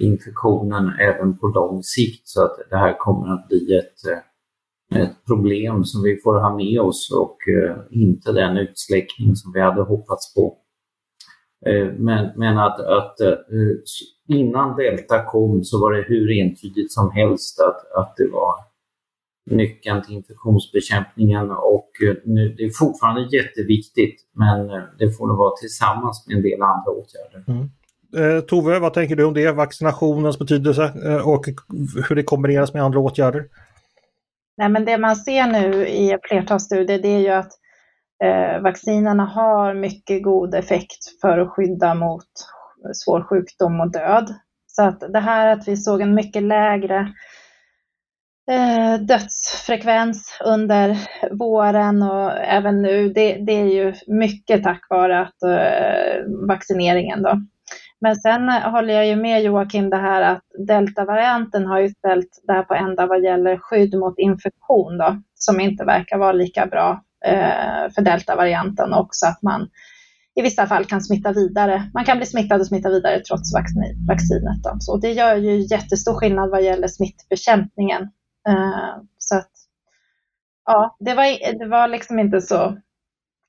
infektionen 0.00 0.92
även 1.00 1.38
på 1.38 1.48
lång 1.48 1.82
sikt 1.82 2.28
så 2.28 2.44
att 2.44 2.56
det 2.70 2.76
här 2.76 2.98
kommer 2.98 3.34
att 3.34 3.48
bli 3.48 3.78
ett, 3.78 4.06
eh, 4.10 5.02
ett 5.02 5.24
problem 5.26 5.84
som 5.84 6.02
vi 6.02 6.20
får 6.24 6.40
ha 6.40 6.56
med 6.56 6.80
oss 6.80 7.12
och 7.12 7.36
eh, 7.48 7.76
inte 7.90 8.32
den 8.32 8.56
utsläckning 8.56 9.36
som 9.36 9.52
vi 9.52 9.60
hade 9.60 9.82
hoppats 9.82 10.34
på. 10.34 10.56
Eh, 11.66 11.92
men, 11.92 12.32
men 12.36 12.58
att, 12.58 12.80
att 12.80 13.16
innan 14.28 14.76
Delta 14.76 15.24
kom 15.24 15.64
så 15.64 15.80
var 15.80 15.92
det 15.92 16.02
hur 16.02 16.30
entydigt 16.30 16.92
som 16.92 17.10
helst 17.10 17.60
att, 17.60 17.92
att 17.92 18.16
det 18.16 18.28
var 18.32 18.67
nyckeln 19.50 20.02
till 20.02 20.14
infektionsbekämpningen 20.14 21.50
och 21.50 21.90
eh, 22.06 22.14
nu, 22.24 22.54
det 22.58 22.62
är 22.62 22.70
fortfarande 22.70 23.36
jätteviktigt 23.36 24.20
men 24.32 24.66
det 24.98 25.16
får 25.16 25.26
nog 25.26 25.36
vara 25.36 25.56
tillsammans 25.56 26.26
med 26.26 26.36
en 26.36 26.42
del 26.42 26.62
andra 26.62 26.90
åtgärder. 26.90 27.44
Mm. 27.48 27.68
Eh, 28.16 28.40
Tove, 28.40 28.78
vad 28.78 28.94
tänker 28.94 29.16
du 29.16 29.24
om 29.24 29.34
det? 29.34 29.52
Vaccinationens 29.52 30.38
betydelse 30.38 30.92
eh, 31.04 31.28
och 31.28 31.44
hur 32.08 32.14
det 32.14 32.22
kombineras 32.22 32.74
med 32.74 32.82
andra 32.82 33.00
åtgärder? 33.00 33.44
Nej, 34.56 34.68
men 34.68 34.84
det 34.84 34.98
man 34.98 35.16
ser 35.16 35.46
nu 35.46 35.88
i 35.88 36.18
flertal 36.22 36.60
studier 36.60 36.98
det 36.98 37.08
är 37.08 37.18
ju 37.18 37.28
att 37.28 37.52
eh, 38.24 38.62
vaccinerna 38.62 39.24
har 39.24 39.74
mycket 39.74 40.22
god 40.22 40.54
effekt 40.54 41.20
för 41.20 41.38
att 41.38 41.48
skydda 41.48 41.94
mot 41.94 42.26
svår 42.94 43.22
sjukdom 43.22 43.80
och 43.80 43.92
död. 43.92 44.34
Så 44.66 44.82
att 44.82 45.00
det 45.00 45.20
här 45.20 45.52
att 45.52 45.68
vi 45.68 45.76
såg 45.76 46.00
en 46.00 46.14
mycket 46.14 46.42
lägre 46.42 47.12
eh, 48.50 49.00
dödsfrekvens 49.00 50.38
under 50.44 50.96
våren 51.30 52.02
och 52.02 52.32
även 52.32 52.82
nu, 52.82 53.08
det, 53.08 53.32
det, 53.32 53.52
är 53.52 53.64
ju 53.64 53.94
mycket 54.06 54.62
tack 54.62 54.86
vare 54.90 55.20
att 55.20 55.42
eh, 55.42 56.46
vaccineringen 56.48 57.22
då. 57.22 57.40
Men 58.00 58.16
sen 58.16 58.48
eh, 58.48 58.70
håller 58.70 58.94
jag 58.94 59.06
ju 59.06 59.16
med 59.16 59.42
Joakim 59.42 59.90
det 59.90 59.96
här 59.96 60.22
att 60.22 60.44
deltavarianten 60.66 61.66
har 61.66 61.80
ju 61.80 61.88
ställt 61.88 62.42
det 62.42 62.52
här 62.52 62.62
på 62.62 62.74
ända 62.74 63.06
vad 63.06 63.22
gäller 63.22 63.58
skydd 63.58 63.94
mot 63.94 64.18
infektion 64.18 64.98
då, 64.98 65.22
som 65.34 65.60
inte 65.60 65.84
verkar 65.84 66.18
vara 66.18 66.32
lika 66.32 66.66
bra 66.66 67.02
Eh, 67.24 67.92
för 67.94 68.02
deltavarianten 68.02 68.94
också 68.94 69.26
att 69.26 69.42
man 69.42 69.68
i 70.34 70.42
vissa 70.42 70.66
fall 70.66 70.84
kan 70.84 71.00
smitta 71.00 71.32
vidare. 71.32 71.90
Man 71.94 72.04
kan 72.04 72.16
bli 72.16 72.26
smittad 72.26 72.60
och 72.60 72.66
smitta 72.66 72.90
vidare 72.90 73.20
trots 73.20 73.54
vaccinet. 74.08 74.62
Då. 74.62 74.76
Så 74.80 74.96
det 74.96 75.12
gör 75.12 75.36
ju 75.36 75.66
jättestor 75.70 76.14
skillnad 76.14 76.50
vad 76.50 76.62
gäller 76.62 76.88
smittbekämpningen. 76.88 78.10
Eh, 78.48 79.02
så 79.18 79.36
att, 79.36 79.50
ja, 80.66 80.96
det 81.00 81.14
var, 81.14 81.58
det 81.58 81.66
var 81.66 81.88
liksom 81.88 82.18
inte 82.18 82.40
så 82.40 82.76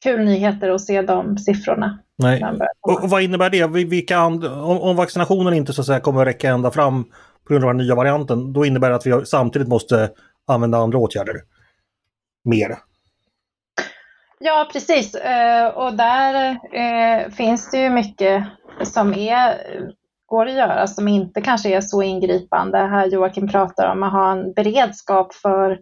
kul 0.03 0.25
nyheter 0.25 0.69
att 0.69 0.81
se 0.81 1.01
de 1.01 1.37
siffrorna. 1.37 1.99
Nej. 2.15 2.43
Och, 2.81 3.03
och 3.03 3.09
vad 3.09 3.21
innebär 3.21 3.49
det? 3.49 3.67
Vilka 3.67 4.25
om, 4.25 4.43
om 4.81 4.95
vaccinationen 4.95 5.53
inte 5.53 5.73
så 5.73 5.81
att 5.81 5.87
säga 5.87 5.99
kommer 5.99 6.21
att 6.21 6.27
räcka 6.27 6.49
ända 6.49 6.71
fram 6.71 7.03
på 7.43 7.53
grund 7.53 7.65
av 7.65 7.69
den 7.69 7.77
nya 7.77 7.95
varianten, 7.95 8.53
då 8.53 8.65
innebär 8.65 8.89
det 8.89 8.95
att 8.95 9.05
vi 9.05 9.25
samtidigt 9.25 9.67
måste 9.67 10.11
använda 10.47 10.77
andra 10.77 10.97
åtgärder 10.97 11.35
mer. 12.43 12.77
Ja, 14.39 14.69
precis. 14.73 15.15
Eh, 15.15 15.67
och 15.67 15.93
där 15.93 16.59
eh, 16.73 17.29
finns 17.29 17.71
det 17.71 17.77
ju 17.77 17.89
mycket 17.89 18.45
som 18.83 19.13
är, 19.13 19.61
går 20.29 20.45
att 20.45 20.53
göra 20.53 20.87
som 20.87 21.07
inte 21.07 21.41
kanske 21.41 21.69
är 21.69 21.81
så 21.81 22.01
ingripande. 22.01 22.77
Här 22.77 23.05
Joakim 23.05 23.47
pratar 23.47 23.91
om 23.91 24.03
att 24.03 24.11
ha 24.11 24.31
en 24.31 24.53
beredskap 24.53 25.33
för 25.33 25.79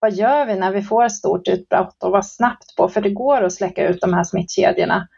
vad 0.00 0.12
gör 0.12 0.46
vi 0.46 0.56
när 0.56 0.72
vi 0.72 0.82
får 0.82 1.04
ett 1.04 1.12
stort 1.12 1.48
utbrott 1.48 2.02
och 2.04 2.12
vad 2.12 2.26
snabbt 2.26 2.76
på, 2.76 2.88
för 2.88 3.00
det 3.00 3.10
går 3.10 3.42
att 3.42 3.52
släcka 3.52 3.88
ut 3.88 4.00
de 4.00 4.14
här 4.14 4.24
smittkedjorna 4.24 5.08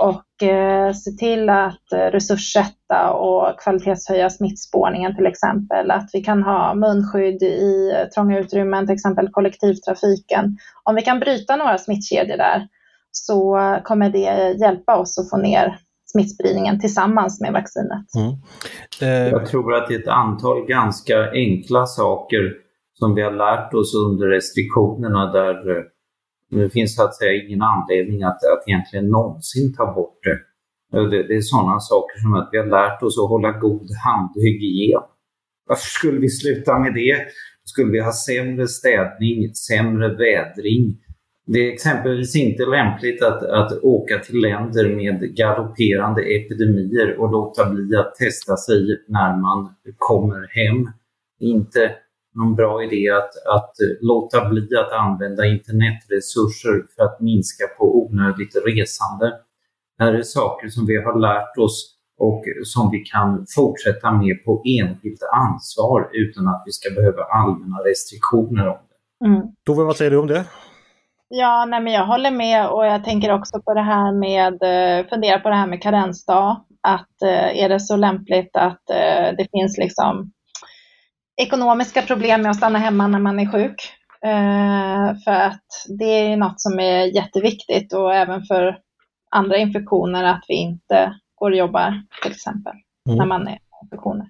och 0.00 0.42
eh, 0.48 0.92
se 0.92 1.10
till 1.10 1.50
att 1.50 1.92
eh, 1.92 1.98
resurssätta 1.98 3.12
och 3.12 3.60
kvalitetshöja 3.60 4.30
smittspårningen 4.30 5.16
till 5.16 5.26
exempel. 5.26 5.90
Att 5.90 6.10
vi 6.12 6.20
kan 6.24 6.42
ha 6.42 6.74
munskydd 6.74 7.42
i 7.42 7.92
eh, 7.94 8.08
trånga 8.08 8.38
utrymmen, 8.38 8.86
till 8.86 8.94
exempel 8.94 9.28
kollektivtrafiken. 9.28 10.56
Om 10.84 10.94
vi 10.94 11.02
kan 11.02 11.20
bryta 11.20 11.56
några 11.56 11.78
smittkedjor 11.78 12.36
där 12.36 12.68
så 13.12 13.58
kommer 13.84 14.10
det 14.10 14.56
hjälpa 14.60 14.96
oss 14.96 15.18
att 15.18 15.30
få 15.30 15.36
ner 15.36 15.78
smittspridningen 16.16 16.80
tillsammans 16.80 17.40
med 17.40 17.52
vaccinet. 17.52 18.06
Mm. 18.16 18.32
Eh. 19.02 19.30
Jag 19.30 19.46
tror 19.46 19.74
att 19.74 19.88
det 19.88 19.94
är 19.94 19.98
ett 19.98 20.08
antal 20.08 20.66
ganska 20.66 21.30
enkla 21.30 21.86
saker 21.86 22.52
som 22.98 23.14
vi 23.14 23.22
har 23.22 23.32
lärt 23.32 23.74
oss 23.74 23.94
under 23.94 24.26
restriktionerna 24.26 25.32
där 25.32 25.54
det 26.50 26.70
finns 26.70 26.96
så 26.96 27.02
att 27.02 27.14
säga 27.14 27.44
ingen 27.44 27.62
anledning 27.62 28.22
att, 28.22 28.40
att 28.52 28.68
egentligen 28.68 29.08
någonsin 29.08 29.74
ta 29.76 29.94
bort 29.94 30.18
det. 30.22 30.38
det. 31.10 31.28
Det 31.28 31.36
är 31.36 31.40
sådana 31.40 31.80
saker 31.80 32.20
som 32.22 32.34
att 32.34 32.48
vi 32.52 32.58
har 32.58 32.66
lärt 32.66 33.02
oss 33.02 33.18
att 33.18 33.28
hålla 33.28 33.50
god 33.52 33.88
handhygien. 34.06 35.02
Varför 35.68 35.90
skulle 35.98 36.20
vi 36.20 36.28
sluta 36.28 36.78
med 36.78 36.94
det? 36.94 37.16
Skulle 37.64 37.92
vi 37.92 38.00
ha 38.00 38.12
sämre 38.12 38.66
städning, 38.66 39.54
sämre 39.54 40.08
vädring? 40.08 40.98
Det 41.46 41.58
är 41.58 41.72
exempelvis 41.72 42.36
inte 42.36 42.66
lämpligt 42.66 43.22
att, 43.22 43.42
att 43.42 43.82
åka 43.82 44.18
till 44.18 44.40
länder 44.40 44.96
med 44.96 45.36
galopperande 45.36 46.22
epidemier 46.22 47.20
och 47.20 47.32
låta 47.32 47.70
bli 47.70 47.96
att 47.96 48.14
testa 48.14 48.56
sig 48.56 49.04
när 49.08 49.36
man 49.36 49.74
kommer 49.96 50.46
hem. 50.56 50.90
Inte 51.40 51.92
någon 52.34 52.54
bra 52.54 52.84
idé 52.84 53.10
att, 53.10 53.30
att 53.56 53.74
låta 54.00 54.48
bli 54.48 54.68
att 54.76 54.92
använda 54.92 55.46
internetresurser 55.46 56.86
för 56.96 57.04
att 57.04 57.20
minska 57.20 57.64
på 57.78 57.98
onödigt 57.98 58.56
resande. 58.66 59.26
Det 59.98 60.04
här 60.04 60.14
är 60.14 60.22
saker 60.22 60.68
som 60.68 60.86
vi 60.86 60.96
har 60.96 61.18
lärt 61.18 61.58
oss 61.58 61.96
och 62.18 62.44
som 62.64 62.90
vi 62.90 62.98
kan 62.98 63.46
fortsätta 63.56 64.10
med 64.10 64.44
på 64.44 64.62
enskilt 64.80 65.22
ansvar 65.44 66.10
utan 66.12 66.48
att 66.48 66.62
vi 66.66 66.72
ska 66.72 66.94
behöva 66.94 67.22
allmänna 67.22 67.76
restriktioner 67.76 68.68
om 68.68 68.78
det. 68.88 69.26
Mm. 69.26 69.42
Tove, 69.66 69.84
vad 69.84 69.96
säger 69.96 70.10
du 70.10 70.16
om 70.16 70.26
det? 70.26 70.44
Ja, 71.28 71.64
nej, 71.64 71.80
men 71.80 71.92
jag 71.92 72.06
håller 72.06 72.30
med 72.30 72.68
och 72.68 72.86
jag 72.86 73.04
tänker 73.04 73.32
också 73.32 73.62
på 73.62 73.74
det 73.74 73.82
här 73.82 74.12
med, 74.12 74.52
eh, 74.62 75.06
fundera 75.08 75.38
på 75.40 75.48
det 75.48 75.54
här 75.54 75.66
med 75.66 75.82
karensdag. 75.82 76.64
Att 76.82 77.22
eh, 77.22 77.62
är 77.62 77.68
det 77.68 77.80
så 77.80 77.96
lämpligt 77.96 78.56
att 78.56 78.90
eh, 78.90 79.36
det 79.38 79.48
finns 79.50 79.78
liksom 79.78 80.32
ekonomiska 81.42 82.02
problem 82.02 82.42
med 82.42 82.50
att 82.50 82.56
stanna 82.56 82.78
hemma 82.78 83.06
när 83.06 83.18
man 83.18 83.40
är 83.40 83.52
sjuk. 83.52 83.92
För 85.24 85.32
att 85.32 85.66
det 85.98 86.04
är 86.04 86.36
något 86.36 86.60
som 86.60 86.80
är 86.80 87.16
jätteviktigt 87.16 87.92
och 87.92 88.14
även 88.14 88.42
för 88.42 88.78
andra 89.30 89.56
infektioner 89.56 90.24
att 90.24 90.44
vi 90.48 90.54
inte 90.54 91.14
går 91.34 91.50
och 91.50 91.56
jobbar 91.56 92.02
till 92.22 92.32
exempel 92.32 92.72
mm. 93.08 93.18
när 93.18 93.26
man 93.26 93.48
är 93.48 93.58
infektioner. 93.82 94.26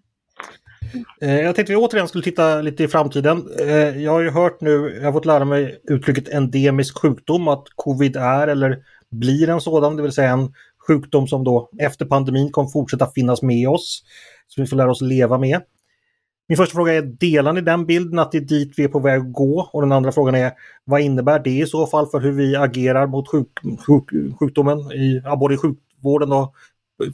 Eh, 1.21 1.41
jag 1.41 1.55
tänkte 1.55 1.73
vi 1.73 1.77
återigen 1.77 2.09
skulle 2.09 2.25
titta 2.25 2.63
lite 2.63 2.85
i 2.85 2.89
framtiden. 2.89 3.49
Eh, 3.61 4.03
jag 4.03 4.13
har 4.13 4.21
ju 4.21 4.31
hört 4.31 4.61
nu, 4.61 4.99
jag 4.99 5.05
har 5.05 5.13
fått 5.13 5.25
lära 5.25 5.45
mig 5.45 5.81
uttrycket 5.89 6.29
endemisk 6.29 6.99
sjukdom, 6.99 7.49
att 7.49 7.65
covid 7.75 8.17
är 8.17 8.49
eller 8.49 8.79
blir 9.11 9.49
en 9.49 9.61
sådan, 9.61 9.97
det 9.97 10.03
vill 10.03 10.13
säga 10.13 10.31
en 10.31 10.53
sjukdom 10.87 11.29
som 11.29 11.45
då 11.45 11.71
efter 11.79 12.05
pandemin 12.05 12.53
kommer 12.53 12.69
fortsätta 12.69 13.11
finnas 13.15 13.43
med 13.43 13.69
oss. 13.69 14.03
Som 14.49 14.65
vi 14.65 14.71
får 14.71 14.77
lära 14.77 14.91
oss 14.91 15.01
leva 15.01 15.39
med. 15.39 15.61
Min 16.49 16.57
första 16.57 16.75
fråga 16.75 16.93
är, 16.93 17.03
delar 17.03 17.53
ni 17.53 17.61
den 17.61 17.87
bilden 17.87 18.19
att 18.19 18.33
det 18.33 18.39
är 18.39 18.43
dit 18.43 18.73
vi 18.77 18.85
är 18.85 18.89
på 18.89 18.99
väg 18.99 19.21
att 19.21 19.33
gå? 19.33 19.71
Och 19.73 19.83
den 19.83 19.93
andra 19.93 20.13
frågan 20.13 20.35
är, 20.35 20.53
vad 20.85 21.01
innebär 21.01 21.39
det 21.39 21.59
i 21.59 21.67
så 21.67 21.87
fall 21.87 22.07
för 22.07 22.21
hur 22.21 22.33
vi 22.33 22.57
agerar 22.57 23.07
mot 23.07 23.29
sjuk, 23.29 23.49
sjuk, 23.87 24.39
sjukdomen, 24.39 24.79
i, 24.79 25.23
både 25.41 25.55
i 25.55 25.59
sjukvården 25.59 26.33
och 26.33 26.55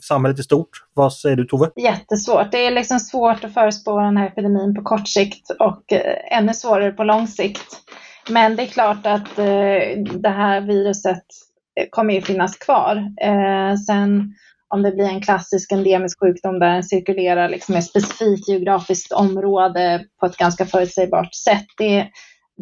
samhället 0.01 0.39
i 0.39 0.43
stort? 0.43 0.69
Vad 0.93 1.13
säger 1.13 1.35
du 1.35 1.45
Tove? 1.45 1.69
Jättesvårt. 1.75 2.51
Det 2.51 2.67
är 2.67 2.71
liksom 2.71 2.99
svårt 2.99 3.43
att 3.43 3.53
förespå 3.53 3.99
den 3.99 4.17
här 4.17 4.27
epidemin 4.27 4.75
på 4.75 4.81
kort 4.81 5.07
sikt 5.07 5.49
och 5.59 5.93
eh, 5.93 6.37
ännu 6.37 6.53
svårare 6.53 6.91
på 6.91 7.03
lång 7.03 7.27
sikt. 7.27 7.67
Men 8.29 8.55
det 8.55 8.63
är 8.63 8.67
klart 8.67 9.05
att 9.05 9.39
eh, 9.39 10.03
det 10.21 10.29
här 10.29 10.61
viruset 10.61 11.23
eh, 11.79 11.87
kommer 11.89 12.13
ju 12.13 12.21
finnas 12.21 12.57
kvar. 12.57 13.03
Sen 13.87 14.33
om 14.69 14.81
det 14.81 14.91
blir 14.91 15.05
en 15.05 15.21
klassisk 15.21 15.71
endemisk 15.71 16.19
sjukdom 16.19 16.59
där 16.59 16.73
den 16.73 16.83
cirkulerar 16.83 17.49
liksom 17.49 17.75
i 17.75 17.77
ett 17.77 17.85
specifikt 17.85 18.47
geografiskt 18.47 19.11
område 19.11 20.05
på 20.19 20.25
ett 20.25 20.37
ganska 20.37 20.65
förutsägbart 20.65 21.35
sätt. 21.35 21.65
Det, 21.77 22.07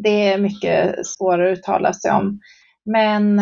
det 0.03 0.31
är 0.34 0.38
mycket 0.38 1.07
svårare 1.07 1.51
att 1.51 1.57
uttala 1.57 1.93
sig 1.93 2.12
om. 2.12 2.39
Men 2.86 3.39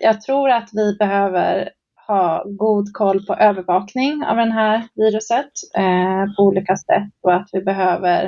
jag 0.00 0.20
tror 0.20 0.50
att 0.50 0.68
vi 0.72 0.96
behöver 0.98 1.68
ha 2.08 2.44
god 2.46 2.92
koll 2.92 3.26
på 3.26 3.34
övervakning 3.34 4.24
av 4.24 4.36
det 4.36 4.52
här 4.52 4.88
viruset 4.94 5.52
eh, 5.76 6.34
på 6.36 6.42
olika 6.42 6.76
sätt 6.76 7.12
och 7.22 7.34
att 7.34 7.48
vi 7.52 7.60
behöver, 7.60 8.22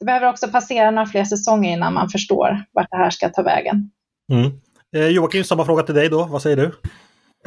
det 0.00 0.06
behöver 0.06 0.28
också 0.28 0.48
passera 0.48 0.90
några 0.90 1.06
fler 1.06 1.24
säsonger 1.24 1.72
innan 1.72 1.94
man 1.94 2.08
förstår 2.08 2.64
vart 2.72 2.90
det 2.90 2.96
här 2.96 3.10
ska 3.10 3.28
ta 3.28 3.42
vägen. 3.42 3.90
Mm. 4.32 4.50
Eh, 4.96 5.08
Joakim, 5.08 5.44
samma 5.44 5.64
fråga 5.64 5.82
till 5.82 5.94
dig 5.94 6.08
då. 6.08 6.24
Vad 6.30 6.42
säger 6.42 6.56
du? 6.56 6.70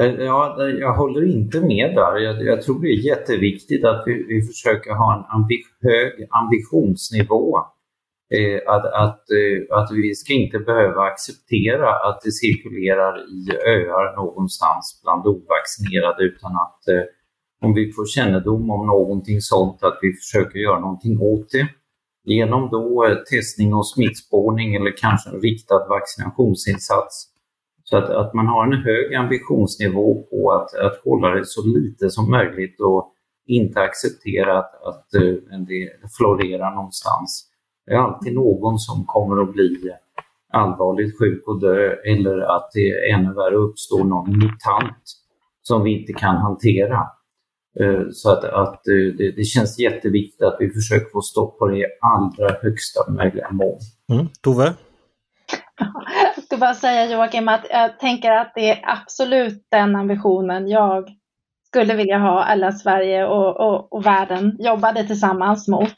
Eh, 0.00 0.24
ja, 0.24 0.56
jag 0.80 0.94
håller 0.94 1.36
inte 1.36 1.60
med 1.60 1.94
där. 1.94 2.16
Jag, 2.16 2.42
jag 2.42 2.62
tror 2.62 2.80
det 2.80 2.88
är 2.88 3.06
jätteviktigt 3.06 3.84
att 3.84 4.02
vi, 4.06 4.26
vi 4.28 4.42
försöker 4.42 4.94
ha 4.94 5.16
en 5.16 5.24
ambi 5.40 5.56
hög 5.82 6.28
ambitionsnivå. 6.30 7.58
Eh, 8.30 8.74
att, 8.74 8.84
att, 8.84 9.24
eh, 9.30 9.78
att 9.78 9.90
vi 9.92 10.14
ska 10.14 10.32
inte 10.32 10.58
behöva 10.58 11.02
acceptera 11.02 11.90
att 11.90 12.20
det 12.24 12.32
cirkulerar 12.32 13.14
i 13.18 13.50
öar 13.66 14.16
någonstans 14.16 15.00
bland 15.02 15.26
ovaccinerade 15.26 16.24
utan 16.24 16.52
att 16.52 16.88
eh, 16.88 17.04
om 17.60 17.74
vi 17.74 17.92
får 17.92 18.06
kännedom 18.06 18.70
om 18.70 18.86
någonting 18.86 19.40
sånt 19.40 19.82
att 19.82 19.98
vi 20.02 20.12
försöker 20.12 20.58
göra 20.58 20.80
någonting 20.80 21.20
åt 21.20 21.50
det. 21.50 21.68
Genom 22.24 22.70
då 22.70 23.16
testning 23.30 23.74
och 23.74 23.88
smittspårning 23.88 24.74
eller 24.74 24.96
kanske 24.96 25.30
en 25.30 25.40
riktad 25.40 25.86
vaccinationsinsats 25.88 27.28
så 27.84 27.96
att, 27.96 28.10
att 28.10 28.34
man 28.34 28.46
har 28.46 28.66
en 28.66 28.82
hög 28.82 29.14
ambitionsnivå 29.14 30.22
på 30.30 30.52
att, 30.52 30.74
att 30.74 31.00
hålla 31.04 31.28
det 31.28 31.46
så 31.46 31.66
lite 31.66 32.10
som 32.10 32.30
möjligt 32.30 32.80
och 32.80 33.12
inte 33.46 33.80
acceptera 33.80 34.58
att, 34.58 34.82
att 34.82 35.06
det 35.68 36.10
florerar 36.16 36.74
någonstans. 36.74 37.47
Det 37.88 37.94
är 37.94 37.98
alltid 37.98 38.34
någon 38.34 38.78
som 38.78 39.04
kommer 39.06 39.42
att 39.42 39.52
bli 39.52 39.90
allvarligt 40.52 41.18
sjuk 41.18 41.48
och 41.48 41.60
dö 41.60 41.92
eller 41.92 42.56
att 42.56 42.70
det 42.74 43.10
ännu 43.10 43.34
värre 43.34 43.54
uppstår 43.54 44.04
någon 44.04 44.38
mutant 44.38 45.02
som 45.62 45.84
vi 45.84 46.00
inte 46.00 46.12
kan 46.12 46.36
hantera. 46.36 47.06
Uh, 47.80 48.06
så 48.10 48.32
att, 48.32 48.44
att 48.44 48.82
uh, 48.88 49.14
det, 49.14 49.30
det, 49.30 49.44
känns 49.44 49.78
jätteviktigt 49.78 50.42
att 50.42 50.56
vi 50.60 50.70
försöker 50.70 51.10
få 51.12 51.20
stopp 51.20 51.58
på 51.58 51.66
det 51.66 51.78
i 51.78 51.84
allra 52.00 52.56
högsta 52.62 53.10
möjliga 53.10 53.50
mån. 53.50 53.78
Mm. 54.12 54.26
Tove? 54.42 54.74
ska 56.44 56.56
bara 56.56 56.74
säga 56.74 57.10
Joakim 57.10 57.48
att 57.48 57.66
jag 57.70 57.98
tänker 57.98 58.30
att 58.30 58.52
det 58.54 58.70
är 58.70 58.80
absolut 58.82 59.66
den 59.70 59.96
ambitionen 59.96 60.68
jag 60.68 61.08
skulle 61.68 61.94
vilja 61.94 62.18
ha 62.18 62.44
alla 62.44 62.72
Sverige 62.72 63.26
och, 63.26 63.60
och, 63.60 63.92
och 63.92 64.06
världen 64.06 64.56
jobbade 64.58 65.04
tillsammans 65.04 65.68
mot. 65.68 65.94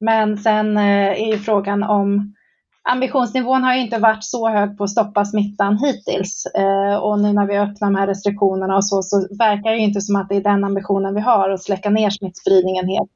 Men 0.00 0.38
sen 0.38 0.76
eh, 0.76 1.22
är 1.22 1.32
ju 1.32 1.38
frågan 1.38 1.82
om 1.82 2.34
ambitionsnivån 2.88 3.62
har 3.62 3.74
ju 3.74 3.80
inte 3.80 3.98
varit 3.98 4.24
så 4.24 4.48
hög 4.48 4.78
på 4.78 4.84
att 4.84 4.90
stoppa 4.90 5.24
smittan 5.24 5.78
hittills. 5.78 6.46
Eh, 6.46 6.96
och 6.96 7.20
nu 7.20 7.32
när 7.32 7.46
vi 7.46 7.58
öppnar 7.58 7.88
de 7.88 7.96
här 7.96 8.06
restriktionerna 8.06 8.76
och 8.76 8.86
så, 8.86 9.02
så 9.02 9.28
verkar 9.38 9.70
det 9.70 9.78
inte 9.78 10.00
som 10.00 10.16
att 10.16 10.28
det 10.28 10.36
är 10.36 10.42
den 10.42 10.64
ambitionen 10.64 11.14
vi 11.14 11.20
har 11.20 11.50
att 11.50 11.62
släcka 11.62 11.90
ner 11.90 12.10
smittspridningen 12.10 12.88
helt. 12.88 13.10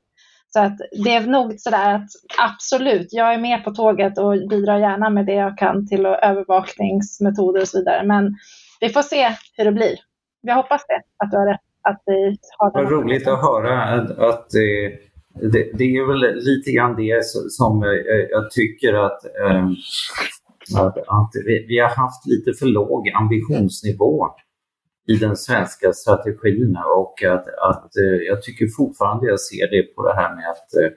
Så 0.53 0.61
att 0.61 0.79
det 1.05 1.15
är 1.15 1.27
nog 1.27 1.61
sådär 1.61 1.95
att 1.95 2.09
absolut, 2.39 3.09
jag 3.11 3.35
är 3.35 3.39
med 3.39 3.65
på 3.65 3.71
tåget 3.71 4.19
och 4.19 4.49
bidrar 4.49 4.79
gärna 4.79 5.11
med 5.11 5.27
det 5.27 5.35
jag 5.35 5.59
kan 5.59 5.89
till 5.89 6.07
övervakningsmetoder 6.07 7.61
och 7.61 7.69
så 7.69 7.79
vidare. 7.79 8.07
Men 8.07 8.35
vi 8.81 8.89
får 8.89 9.03
se 9.03 9.35
hur 9.57 9.65
det 9.65 9.73
blir. 9.73 9.99
Jag 10.41 10.55
hoppas 10.55 10.87
det, 10.87 11.25
att 11.25 11.31
du 11.31 11.37
har 11.37 11.47
rätt. 11.47 11.70
Att 11.83 12.03
vi 12.07 12.37
har 12.59 12.73
Vad 12.73 12.91
roligt 12.91 13.29
att 13.29 13.41
höra 13.41 13.83
att, 14.29 14.55
eh, 14.55 14.91
det, 15.53 15.71
det, 15.79 15.85
är 15.85 16.07
väl 16.07 16.35
lite 16.45 16.71
grann 16.73 16.97
det 16.97 17.25
som 17.51 17.83
eh, 17.83 17.91
jag 18.31 18.51
tycker 18.51 18.95
att, 18.95 19.25
eh, 19.25 19.69
att, 20.81 20.99
att 20.99 21.31
vi 21.69 21.79
har 21.79 21.89
haft 21.89 22.27
lite 22.27 22.53
för 22.59 22.67
låg 22.67 23.09
ambitionsnivå 23.09 24.27
i 25.07 25.17
den 25.17 25.37
svenska 25.37 25.93
strategin 25.93 26.77
och 26.97 27.23
att, 27.23 27.47
att 27.49 27.91
jag 28.29 28.43
tycker 28.43 28.67
fortfarande 28.77 29.27
jag 29.27 29.41
ser 29.41 29.71
det 29.71 29.83
på 29.83 30.03
det 30.03 30.15
här 30.15 30.35
med 30.37 30.51
att, 30.51 30.95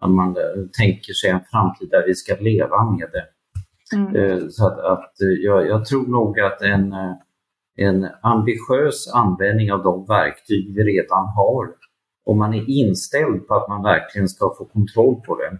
att 0.00 0.10
man 0.10 0.36
tänker 0.78 1.12
sig 1.12 1.30
en 1.30 1.40
framtid 1.50 1.88
där 1.90 2.06
vi 2.06 2.14
ska 2.14 2.36
leva 2.40 2.90
med 2.90 3.08
det. 3.12 3.24
Mm. 3.96 4.50
Så 4.50 4.66
att, 4.66 4.78
att 4.78 5.12
jag, 5.44 5.66
jag, 5.66 5.84
tror 5.84 6.06
nog 6.06 6.40
att 6.40 6.62
en, 6.62 6.94
en 7.76 8.08
ambitiös 8.22 9.08
användning 9.14 9.72
av 9.72 9.82
de 9.82 10.06
verktyg 10.06 10.74
vi 10.74 10.82
redan 10.84 11.26
har, 11.26 11.68
om 12.24 12.38
man 12.38 12.54
är 12.54 12.70
inställd 12.70 13.48
på 13.48 13.54
att 13.54 13.68
man 13.68 13.82
verkligen 13.82 14.28
ska 14.28 14.54
få 14.58 14.64
kontroll 14.64 15.20
på 15.26 15.36
det, 15.36 15.58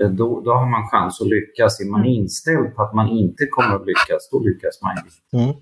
Eh, 0.00 0.10
då, 0.10 0.40
då 0.40 0.52
har 0.52 0.66
man 0.66 0.88
chans 0.88 1.20
att 1.20 1.28
lyckas. 1.28 1.80
Är 1.80 1.84
man 1.84 2.00
mm. 2.00 2.12
inställd 2.12 2.74
på 2.74 2.82
att 2.82 2.94
man 2.94 3.08
inte 3.08 3.46
kommer 3.46 3.76
att 3.76 3.86
lyckas, 3.86 4.28
då 4.32 4.38
lyckas 4.38 4.82
man 4.82 4.92
inte. 4.98 5.44
Mm. 5.44 5.56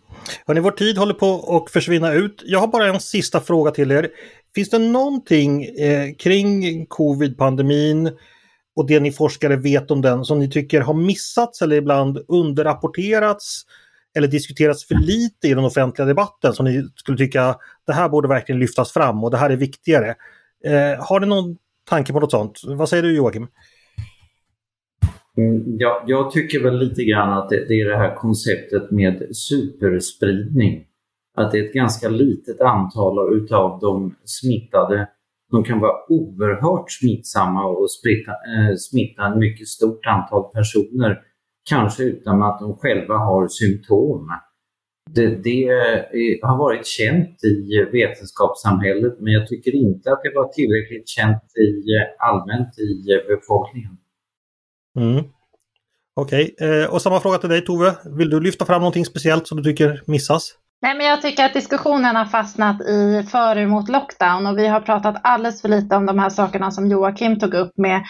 Hörrni, 0.47 0.61
vår 0.61 0.70
tid 0.70 0.99
håller 0.99 1.14
på 1.14 1.57
att 1.57 1.70
försvinna 1.70 2.12
ut. 2.12 2.42
Jag 2.44 2.59
har 2.61 2.66
bara 2.66 2.87
en 2.87 3.01
sista 3.01 3.40
fråga 3.40 3.70
till 3.70 3.90
er. 3.90 4.09
Finns 4.55 4.70
det 4.70 4.79
någonting 4.79 5.64
eh, 5.64 6.14
kring 6.18 6.87
covid-pandemin 6.87 8.11
och 8.77 8.87
det 8.87 9.01
ni 9.01 9.12
forskare 9.12 9.57
vet 9.57 9.90
om 9.90 10.03
den 10.03 10.25
som 10.25 10.38
ni 10.38 10.51
tycker 10.51 10.81
har 10.81 10.94
missats 10.94 11.62
eller 11.62 11.77
ibland 11.77 12.18
underrapporterats 12.29 13.62
eller 14.14 14.29
diskuterats 14.29 14.88
för 14.88 14.94
lite 14.94 15.48
i 15.48 15.55
den 15.55 15.64
offentliga 15.64 16.07
debatten 16.07 16.53
som 16.53 16.64
ni 16.64 16.85
skulle 16.96 17.18
tycka 17.18 17.57
det 17.87 17.92
här 17.92 18.09
borde 18.09 18.29
verkligen 18.29 18.59
lyftas 18.59 18.92
fram 18.92 19.24
och 19.24 19.31
det 19.31 19.37
här 19.37 19.50
är 19.50 19.57
viktigare. 19.57 20.14
Eh, 20.64 21.05
har 21.05 21.20
ni 21.20 21.27
någon 21.27 21.57
tanke 21.88 22.12
på 22.12 22.20
något 22.20 22.31
sånt? 22.31 22.61
Vad 22.66 22.88
säger 22.88 23.03
du 23.03 23.16
Joakim? 23.16 23.48
Mm, 25.37 25.77
ja, 25.79 26.05
jag 26.07 26.31
tycker 26.31 26.62
väl 26.62 26.79
lite 26.79 27.05
grann 27.05 27.33
att 27.38 27.48
det, 27.48 27.64
det, 27.68 27.74
är 27.81 27.88
det 27.90 27.96
här 27.96 28.14
konceptet 28.14 28.90
med 28.90 29.37
superspridning. 29.37 30.85
Att 31.37 31.53
det 31.53 31.59
är 31.59 31.64
ett 31.64 31.74
ganska 31.74 32.09
litet 32.09 32.61
antal 32.61 33.37
utav 33.37 33.81
de 33.81 34.14
smittade 34.24 35.09
som 35.50 35.64
kan 35.64 35.81
vara 35.81 35.92
oerhört 36.09 36.90
smittsamma 36.90 37.64
och 37.64 37.90
smitta, 37.90 38.31
eh, 38.31 38.77
smitta 38.77 39.29
ett 39.29 39.38
mycket 39.38 39.68
stort 39.68 40.07
antal 40.07 40.42
personer, 40.53 41.20
kanske 41.68 42.03
utan 42.03 42.42
att 42.42 42.61
de 42.61 42.77
själva 42.77 43.14
har 43.14 43.48
symptom. 43.48 44.29
Det, 45.11 45.27
det 45.27 45.64
är, 45.64 46.46
har 46.46 46.59
varit 46.59 46.87
känt 46.87 47.44
i 47.44 47.85
vetenskapssamhället 47.92 49.20
men 49.20 49.33
jag 49.33 49.48
tycker 49.48 49.74
inte 49.74 50.12
att 50.12 50.20
det 50.22 50.33
var 50.35 50.48
tillräckligt 50.48 51.09
känt 51.09 51.42
i, 51.42 51.70
allmänt 52.18 52.79
i 52.79 53.05
befolkningen. 53.29 53.96
Mm. 54.98 55.24
Okej, 56.16 56.55
okay. 56.55 56.83
Eh, 56.83 56.94
och 56.94 57.03
samma 57.03 57.20
fråga 57.20 57.38
till 57.38 57.48
dig 57.48 57.64
Tove. 57.64 57.94
Vill 58.18 58.31
du 58.31 58.40
lyfta 58.40 58.64
fram 58.64 58.81
någonting 58.81 59.05
speciellt 59.05 59.46
som 59.46 59.57
du 59.59 59.64
tycker 59.64 60.03
missas? 60.07 60.55
Nej, 60.83 60.96
men 60.96 61.07
jag 61.07 61.22
tycker 61.22 61.44
att 61.44 61.55
diskussionen 61.55 62.16
har 62.16 62.24
fastnat 62.24 62.81
i 62.81 63.27
för 63.31 63.59
emot 63.59 63.88
lockdown 63.88 64.46
och 64.46 64.59
vi 64.59 64.66
har 64.66 64.81
pratat 64.81 65.16
alldeles 65.22 65.62
för 65.62 65.68
lite 65.68 65.96
om 65.96 66.07
de 66.07 66.18
här 66.18 66.31
sakerna 66.31 66.70
som 66.70 66.87
Joakim 66.87 67.38
tog 67.38 67.55
upp 67.55 67.72
med 67.77 68.03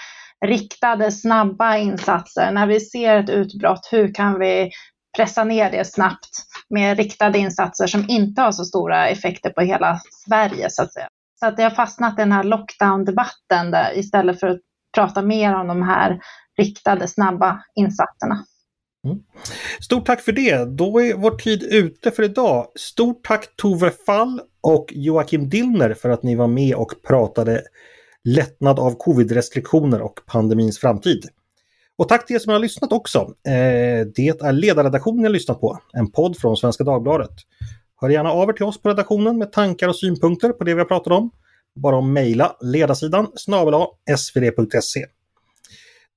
riktade 0.47 1.13
snabba 1.13 1.77
insatser. 1.77 2.53
När 2.53 2.67
vi 2.67 2.81
ser 2.81 3.17
ett 3.17 3.31
utbrott, 3.31 3.89
hur 3.91 4.15
kan 4.15 4.39
vi 4.39 4.71
pressa 5.17 5.45
ner 5.45 5.71
det 5.71 5.85
snabbt 5.85 6.31
med 6.69 6.97
riktade 6.97 7.39
insatser 7.39 7.87
som 7.87 8.05
inte 8.09 8.43
har 8.43 8.53
så 8.53 8.65
stora 8.65 9.09
effekter 9.09 9.51
på 9.51 9.61
hela 9.61 10.01
Sverige 10.27 10.71
så 10.71 10.83
att 10.83 10.93
säga. 10.93 11.09
Så 11.41 11.47
att 11.47 11.57
det 11.57 11.63
har 11.63 11.71
fastnat 11.71 12.19
i 12.19 12.23
den 12.23 12.33
här 12.33 12.45
lockdown-debatten 12.45 13.71
där, 13.71 13.99
istället 13.99 14.41
för 14.41 14.47
att 14.47 14.61
prata 14.95 15.23
mer 15.23 15.55
om 15.55 15.67
de 15.67 15.83
här 15.83 16.21
riktade 16.59 17.09
snabba 17.09 17.65
insatserna. 17.75 18.45
Mm. 19.07 19.19
Stort 19.81 20.07
tack 20.07 20.21
för 20.21 20.33
det! 20.33 20.77
Då 20.77 21.01
är 21.01 21.15
vår 21.15 21.31
tid 21.31 21.63
ute 21.63 22.11
för 22.11 22.23
idag. 22.23 22.67
Stort 22.79 23.25
tack 23.25 23.57
Tove 23.57 23.91
Fall 23.91 24.41
och 24.61 24.87
Joakim 24.91 25.49
Dillner 25.49 25.95
för 25.95 26.11
att 26.11 26.23
ni 26.23 26.35
var 26.35 26.47
med 26.47 26.75
och 26.75 26.93
pratade 27.09 27.63
lättnad 28.25 28.79
av 28.79 28.99
covid-restriktioner 28.99 30.01
och 30.01 30.21
pandemins 30.27 30.79
framtid. 30.79 31.29
Och 31.97 32.09
tack 32.09 32.27
till 32.27 32.37
er 32.37 32.41
som 32.41 32.53
har 32.53 32.59
lyssnat 32.59 32.93
också. 32.93 33.19
Eh, 33.19 34.07
det 34.15 34.29
är 34.29 34.53
ledarredaktionen 34.53 35.25
jag 35.25 35.33
lyssnat 35.33 35.61
på, 35.61 35.79
en 35.93 36.11
podd 36.11 36.39
från 36.39 36.57
Svenska 36.57 36.85
Dagbladet. 36.85 37.31
Hör 38.01 38.09
gärna 38.09 38.31
av 38.31 38.49
er 38.49 38.53
till 38.53 38.65
oss 38.65 38.83
på 38.83 38.89
redaktionen 38.89 39.39
med 39.39 39.53
tankar 39.53 39.89
och 39.89 39.97
synpunkter 39.97 40.53
på 40.53 40.65
det 40.65 40.75
vi 40.75 40.81
har 40.81 40.87
pratat 40.87 41.13
om. 41.13 41.31
Bara 41.75 41.99
att 41.99 42.05
mejla 42.05 42.57
ledarsidan 42.61 43.29
snabel 43.35 43.75
svd.se. 44.19 45.07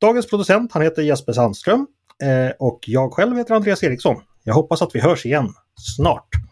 Dagens 0.02 0.30
producent 0.30 0.72
han 0.72 0.82
heter 0.82 1.02
Jesper 1.02 1.34
Sandström 1.34 1.88
eh, 2.24 2.56
och 2.60 2.80
jag 2.88 3.14
själv 3.14 3.38
heter 3.38 3.56
Andreas 3.56 3.84
Eriksson. 3.84 4.22
Jag 4.44 4.54
hoppas 4.54 4.82
att 4.82 4.96
vi 4.96 5.00
hörs 5.00 5.26
igen 5.26 5.54
snart. 5.96 6.47